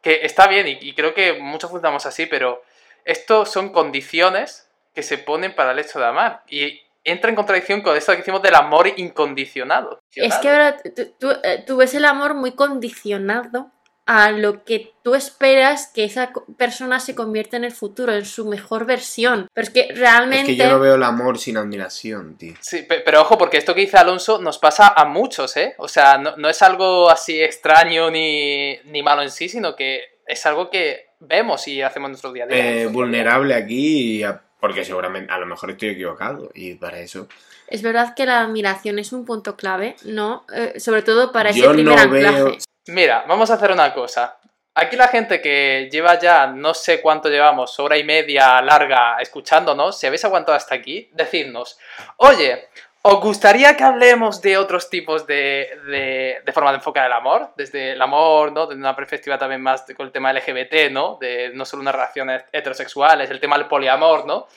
que 0.01 0.19
está 0.23 0.47
bien 0.47 0.67
y, 0.67 0.93
creo 0.93 1.13
que 1.13 1.33
muchos 1.33 1.71
funcionamos 1.71 2.05
así, 2.05 2.25
pero 2.25 2.61
esto 3.05 3.45
son 3.45 3.69
condiciones 3.69 4.67
que 4.93 5.01
se 5.01 5.17
ponen 5.17 5.55
para 5.55 5.71
el 5.71 5.79
hecho 5.79 5.99
de 5.99 6.05
amar. 6.05 6.43
Y 6.49 6.81
entra 7.03 7.29
en 7.29 7.35
contradicción 7.35 7.81
con 7.81 7.97
esto 7.97 8.11
que 8.11 8.19
decimos 8.19 8.41
del 8.41 8.55
amor 8.55 8.87
incondicionado. 8.95 9.99
Es 10.15 10.35
que 10.35 10.49
ahora 10.49 10.77
eh, 10.83 11.63
tú, 11.65 11.77
ves 11.77 11.93
el 11.93 12.05
amor 12.05 12.33
muy 12.33 12.53
condicionado 12.53 13.71
a 14.05 14.31
lo 14.31 14.65
que 14.65 14.91
tú 15.01 15.15
esperas 15.15 15.87
que 15.87 16.03
esa 16.03 16.33
persona 16.57 16.99
se 16.99 17.15
convierta 17.15 17.55
en 17.55 17.63
el 17.63 17.71
futuro, 17.71 18.13
en 18.13 18.25
su 18.25 18.45
mejor 18.45 18.85
versión. 18.85 19.47
Pero 19.53 19.67
es 19.67 19.73
que 19.73 19.93
realmente... 19.93 20.51
Es 20.51 20.57
que 20.57 20.63
yo 20.63 20.71
no 20.71 20.79
veo 20.79 20.95
el 20.95 21.03
amor 21.03 21.39
sin 21.39 21.55
admiración, 21.55 22.37
tío. 22.37 22.53
Sí, 22.59 22.85
pero 22.87 23.21
ojo, 23.21 23.37
porque 23.37 23.57
esto 23.57 23.73
que 23.73 23.81
dice 23.81 23.97
Alonso 23.97 24.41
nos 24.41 24.57
pasa 24.57 24.89
a 24.89 25.05
muchos, 25.05 25.55
¿eh? 25.55 25.75
O 25.77 25.87
sea, 25.87 26.17
no, 26.17 26.49
es 26.49 26.61
algo 26.61 27.09
así 27.09 27.41
extraño 27.41 28.11
ni, 28.11 28.77
malo 29.03 29.21
en 29.21 29.31
sí, 29.31 29.47
sino 29.47 29.73
que 29.73 30.01
es 30.27 30.45
algo 30.45 30.69
que 30.69 31.11
vemos 31.21 31.65
y 31.69 31.81
hacemos 31.81 32.09
nuestro 32.09 32.33
día 32.33 32.43
a 32.43 32.47
día. 32.47 32.81
Eh, 32.81 32.87
vulnerable 32.87 33.55
aquí 33.55 34.19
y 34.19 34.23
porque 34.63 34.85
seguramente, 34.85 35.29
a 35.29 35.37
lo 35.39 35.45
mejor 35.45 35.71
estoy 35.71 35.89
equivocado 35.89 36.49
y 36.53 36.75
para 36.75 36.97
eso. 36.99 37.27
Es 37.67 37.81
verdad 37.81 38.13
que 38.15 38.25
la 38.25 38.39
admiración 38.39 38.97
es 38.97 39.11
un 39.11 39.25
punto 39.25 39.57
clave, 39.57 39.97
¿no? 40.05 40.45
Eh, 40.55 40.79
sobre 40.79 41.01
todo 41.01 41.33
para 41.33 41.49
ese 41.49 41.67
primer 41.67 41.99
anclaje. 41.99 42.59
Mira, 42.87 43.25
vamos 43.27 43.51
a 43.51 43.55
hacer 43.55 43.73
una 43.73 43.93
cosa. 43.93 44.37
Aquí 44.73 44.95
la 44.95 45.09
gente 45.09 45.41
que 45.41 45.89
lleva 45.91 46.17
ya 46.17 46.47
no 46.47 46.73
sé 46.73 47.01
cuánto 47.01 47.27
llevamos, 47.27 47.77
hora 47.77 47.97
y 47.97 48.05
media 48.05 48.61
larga 48.61 49.17
escuchándonos, 49.19 49.99
si 49.99 50.07
habéis 50.07 50.23
aguantado 50.23 50.55
hasta 50.55 50.75
aquí, 50.75 51.09
decidnos, 51.11 51.77
oye, 52.15 52.69
¿Os 53.05 53.19
gustaría 53.19 53.75
que 53.75 53.83
hablemos 53.83 54.41
de 54.41 54.57
otros 54.57 54.89
tipos 54.89 55.27
de, 55.27 56.41
forma 56.53 56.71
de 56.71 56.77
enfocar 56.77 57.05
el 57.05 57.11
amor? 57.11 57.49
Desde 57.57 57.91
el 57.91 58.01
amor, 58.01 58.53
¿no? 58.53 58.65
Desde 58.65 58.79
una 58.79 58.95
perspectiva 58.95 59.37
también 59.37 59.61
más 59.61 59.83
con 59.97 60.05
el 60.05 60.13
tema 60.13 60.31
LGBT, 60.31 60.89
¿no? 60.89 61.17
De 61.19 61.51
no 61.53 61.65
solo 61.65 61.81
unas 61.81 61.95
relaciones 61.95 62.45
heterosexuales, 62.53 63.29
el 63.29 63.41
tema 63.41 63.57
del 63.57 63.67
poliamor, 63.67 64.25
¿no? 64.25 64.47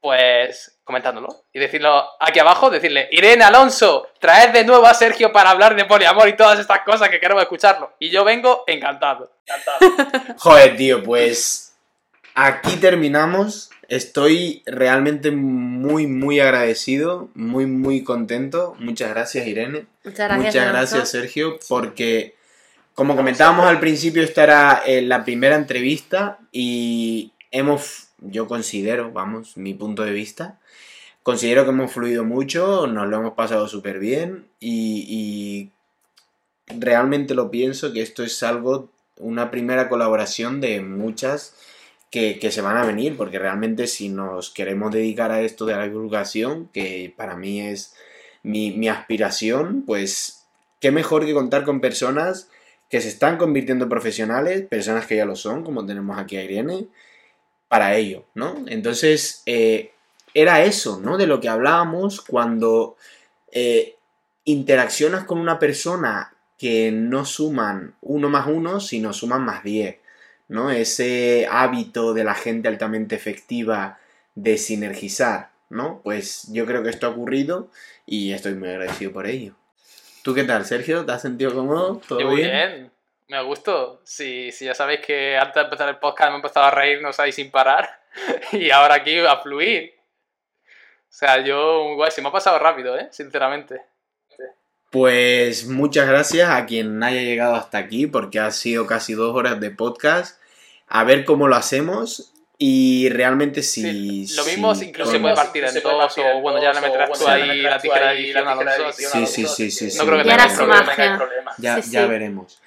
Pues 0.00 0.78
comentándolo 0.84 1.26
y 1.52 1.58
decirlo 1.58 2.08
aquí 2.20 2.38
abajo, 2.38 2.70
decirle, 2.70 3.08
Irene 3.10 3.42
Alonso, 3.42 4.06
traed 4.20 4.50
de 4.50 4.64
nuevo 4.64 4.86
a 4.86 4.94
Sergio 4.94 5.32
para 5.32 5.50
hablar 5.50 5.74
de 5.74 5.84
poliamor 5.84 6.28
y 6.28 6.36
todas 6.36 6.60
estas 6.60 6.82
cosas 6.82 7.08
que 7.08 7.18
queremos 7.18 7.42
escucharlo. 7.42 7.94
Y 7.98 8.10
yo 8.10 8.22
vengo 8.22 8.62
encantado. 8.68 9.32
encantado. 9.44 10.36
Joder, 10.38 10.76
tío, 10.76 11.02
pues 11.02 11.74
aquí 12.32 12.76
terminamos. 12.76 13.70
Estoy 13.88 14.62
realmente 14.66 15.30
muy, 15.30 16.06
muy 16.06 16.40
agradecido, 16.40 17.30
muy, 17.34 17.64
muy 17.64 18.04
contento. 18.04 18.76
Muchas 18.78 19.08
gracias, 19.08 19.46
Irene. 19.46 19.86
Muchas 20.04 20.28
gracias, 20.28 20.54
Muchas 20.54 20.68
gracias 20.68 21.08
Sergio, 21.10 21.58
porque 21.68 22.34
como 22.94 23.16
comentábamos 23.16 23.64
al 23.64 23.80
principio, 23.80 24.22
esta 24.22 24.42
era 24.42 24.82
eh, 24.86 25.00
la 25.00 25.24
primera 25.24 25.56
entrevista 25.56 26.38
y 26.52 27.32
hemos, 27.50 28.08
yo 28.18 28.46
considero, 28.46 29.10
vamos, 29.10 29.56
mi 29.56 29.72
punto 29.72 30.04
de 30.04 30.12
vista, 30.12 30.58
considero 31.22 31.64
que 31.64 31.70
hemos 31.70 31.90
fluido 31.90 32.24
mucho, 32.24 32.86
nos 32.88 33.08
lo 33.08 33.16
hemos 33.16 33.32
pasado 33.34 33.68
súper 33.68 34.00
bien 34.00 34.48
y, 34.60 35.70
y 36.68 36.78
realmente 36.78 37.34
lo 37.34 37.50
pienso 37.50 37.94
que 37.94 38.02
esto 38.02 38.22
es 38.22 38.42
algo, 38.42 38.90
una 39.16 39.50
primera 39.50 39.88
colaboración 39.88 40.60
de 40.60 40.80
muchas 40.82 41.54
que, 42.10 42.50
se 42.50 42.60
van 42.60 42.76
a 42.76 42.86
venir, 42.86 43.16
porque 43.16 43.38
realmente 43.38 43.86
si 43.86 44.08
nos 44.08 44.50
queremos 44.50 44.92
dedicar 44.92 45.30
a 45.30 45.42
esto 45.42 45.66
de 45.66 45.74
la 45.76 45.84
divulgación, 45.84 46.68
que 46.72 47.12
para 47.16 47.36
mí 47.36 47.60
es 47.60 47.94
mi, 48.42 48.88
aspiración, 48.88 49.82
pues 49.86 50.46
qué 50.80 50.90
mejor 50.90 51.26
que 51.26 51.34
contar 51.34 51.64
con 51.64 51.80
personas 51.80 52.48
que 52.88 53.00
se 53.00 53.08
están 53.08 53.36
convirtiendo 53.36 53.84
en 53.84 53.90
profesionales, 53.90 54.62
personas 54.62 55.06
que 55.06 55.16
ya 55.16 55.26
lo 55.26 55.36
son, 55.36 55.62
como 55.62 55.84
tenemos 55.84 56.18
aquí 56.18 56.36
a 56.36 56.44
Irene, 56.44 56.86
para 57.68 57.96
ello, 57.96 58.24
¿no? 58.34 58.64
Entonces, 58.66 59.42
eh, 59.44 59.92
era 60.32 60.64
eso, 60.64 61.00
¿no? 61.02 61.18
De 61.18 61.26
lo 61.26 61.40
que 61.40 61.50
hablábamos 61.50 62.22
cuando 62.22 62.96
eh, 63.52 63.96
interaccionas 64.44 65.24
con 65.24 65.38
una 65.38 65.58
persona 65.58 66.32
que 66.56 66.90
no 66.90 67.26
suman 67.26 67.94
uno 68.00 68.30
más 68.30 68.46
uno, 68.46 68.80
sino 68.80 69.12
suman 69.12 69.44
más 69.44 69.62
diez. 69.62 69.98
¿No? 70.48 70.70
Ese 70.70 71.46
hábito 71.50 72.14
de 72.14 72.24
la 72.24 72.34
gente 72.34 72.68
altamente 72.68 73.14
efectiva 73.14 73.98
de 74.34 74.58
sinergizar, 74.58 75.50
¿no? 75.68 76.00
Pues 76.02 76.48
yo 76.52 76.66
creo 76.66 76.82
que 76.82 76.90
esto 76.90 77.06
ha 77.06 77.10
ocurrido 77.10 77.70
y 78.06 78.32
estoy 78.32 78.54
muy 78.54 78.68
agradecido 78.68 79.12
por 79.12 79.26
ello. 79.26 79.54
¿Tú 80.22 80.34
qué 80.34 80.44
tal, 80.44 80.64
Sergio? 80.64 81.04
¿Te 81.04 81.12
has 81.12 81.22
sentido 81.22 81.54
cómodo? 81.54 82.00
¿Todo 82.06 82.20
muy 82.20 82.36
bien? 82.36 82.90
Me 83.28 83.42
gustó. 83.42 84.00
Si, 84.04 84.50
ya 84.50 84.74
sabéis 84.74 85.00
que 85.00 85.36
antes 85.36 85.54
de 85.54 85.62
empezar 85.62 85.88
el 85.88 85.98
podcast 85.98 86.30
me 86.30 86.34
he 86.34 86.36
empezado 86.36 86.66
a 86.66 86.70
reírnos 86.70 87.20
ahí 87.20 87.30
sin 87.30 87.50
parar 87.50 88.00
y 88.52 88.70
ahora 88.70 88.94
aquí 88.94 89.18
a 89.18 89.36
fluir. 89.36 89.94
O 90.64 91.12
sea, 91.12 91.38
yo, 91.44 91.94
guay, 91.94 92.10
se 92.10 92.22
me 92.22 92.28
ha 92.28 92.32
pasado 92.32 92.58
rápido, 92.58 92.98
¿eh? 92.98 93.08
Sinceramente. 93.10 93.82
Pues 94.90 95.66
muchas 95.66 96.08
gracias 96.08 96.48
a 96.48 96.64
quien 96.64 97.02
haya 97.02 97.20
llegado 97.20 97.56
hasta 97.56 97.78
aquí, 97.78 98.06
porque 98.06 98.40
ha 98.40 98.50
sido 98.50 98.86
casi 98.86 99.12
dos 99.12 99.34
horas 99.34 99.60
de 99.60 99.70
podcast. 99.70 100.40
A 100.86 101.04
ver 101.04 101.26
cómo 101.26 101.46
lo 101.46 101.56
hacemos 101.56 102.32
y 102.56 103.10
realmente 103.10 103.62
si. 103.62 104.26
lo 104.34 104.44
mismo 104.44 104.74
incluso 104.74 105.10
se 105.12 105.20
puede 105.20 105.34
partir 105.34 105.64
en 105.64 105.74
dos, 105.82 106.18
o 106.18 106.40
bueno, 106.40 106.62
ya 106.62 106.72
le 106.72 106.80
meterás 106.80 107.18
tú 107.18 107.28
ahí 107.28 107.60
la 107.60 107.78
tijera 107.78 108.12
de 108.12 108.30
edición 108.30 109.26
Sí, 109.26 109.46
sí, 109.46 109.70
sí, 109.70 109.90
sí. 109.90 109.98
No 109.98 110.06
creo 110.06 110.18
que 110.18 110.24
tenga 110.24 111.18
problema. 111.18 111.52
Ya, 111.58 111.80
ya 111.80 112.06
veremos. 112.06 112.58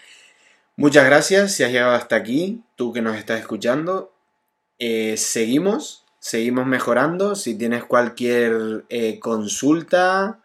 Muchas 0.75 1.05
gracias 1.05 1.55
si 1.55 1.63
has 1.63 1.71
llegado 1.71 1.93
hasta 1.93 2.15
aquí, 2.15 2.61
tú 2.75 2.93
que 2.93 3.01
nos 3.01 3.17
estás 3.17 3.39
escuchando. 3.39 4.13
Eh, 4.77 5.15
seguimos, 5.17 6.05
seguimos 6.19 6.67
mejorando. 6.67 7.35
Si 7.35 7.57
tienes 7.57 7.83
cualquier 7.83 8.85
eh, 8.89 9.19
consulta, 9.19 10.39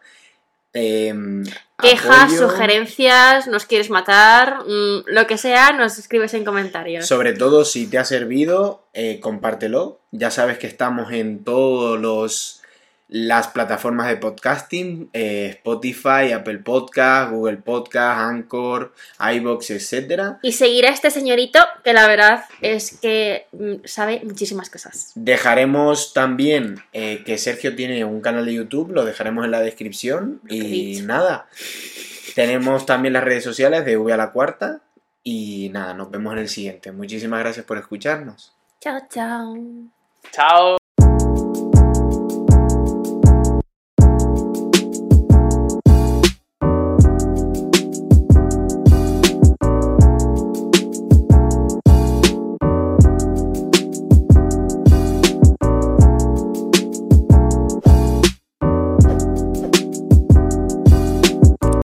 Em, 0.79 1.43
Quejas, 1.79 2.35
sugerencias, 2.35 3.47
nos 3.47 3.65
quieres 3.65 3.91
matar, 3.91 4.63
mm, 4.65 5.03
lo 5.05 5.27
que 5.27 5.37
sea, 5.37 5.73
nos 5.73 5.99
escribes 5.99 6.33
en 6.33 6.43
comentarios. 6.43 7.05
Sobre 7.05 7.33
todo 7.33 7.65
si 7.65 7.85
te 7.85 7.99
ha 7.99 8.05
servido, 8.05 8.87
eh, 8.93 9.19
compártelo. 9.19 9.99
Ya 10.11 10.31
sabes 10.31 10.57
que 10.57 10.65
estamos 10.65 11.11
en 11.11 11.43
todos 11.43 11.99
los 11.99 12.63
las 13.09 13.47
plataformas 13.47 14.07
de 14.09 14.17
podcasting, 14.17 15.09
eh, 15.13 15.47
Spotify, 15.57 16.31
Apple 16.33 16.59
Podcast, 16.59 17.31
Google 17.31 17.57
Podcast, 17.57 18.19
Anchor, 18.19 18.93
iBox, 19.33 19.71
etc. 19.71 20.37
Y 20.41 20.51
seguir 20.51 20.85
a 20.85 20.89
este 20.89 21.09
señorito, 21.09 21.59
que 21.83 21.93
la 21.93 22.07
verdad 22.07 22.43
es 22.61 22.97
que 22.99 23.47
mm, 23.53 23.85
sabe 23.85 24.21
muchísimas 24.23 24.69
cosas. 24.69 25.11
Dejaremos 25.15 26.13
también 26.13 26.83
eh, 26.93 27.23
que 27.25 27.37
Sergio 27.37 27.75
tiene 27.75 28.03
un 28.03 28.21
canal 28.21 28.45
de 28.45 28.53
YouTube, 28.53 28.91
lo 28.91 29.05
dejaremos 29.05 29.45
en 29.45 29.51
la 29.51 29.61
descripción. 29.61 30.41
Y 30.49 31.01
nada, 31.03 31.47
tenemos 32.35 32.85
también 32.85 33.13
las 33.13 33.23
redes 33.23 33.43
sociales 33.43 33.85
de 33.85 33.97
V 33.97 34.11
a 34.11 34.17
la 34.17 34.31
cuarta. 34.31 34.81
Y 35.23 35.69
nada, 35.73 35.93
nos 35.93 36.09
vemos 36.09 36.33
en 36.33 36.39
el 36.39 36.49
siguiente. 36.49 36.91
Muchísimas 36.91 37.39
gracias 37.39 37.65
por 37.65 37.77
escucharnos. 37.77 38.53
Chao, 38.79 38.99
chao. 39.09 39.55
Chao. 40.31 40.77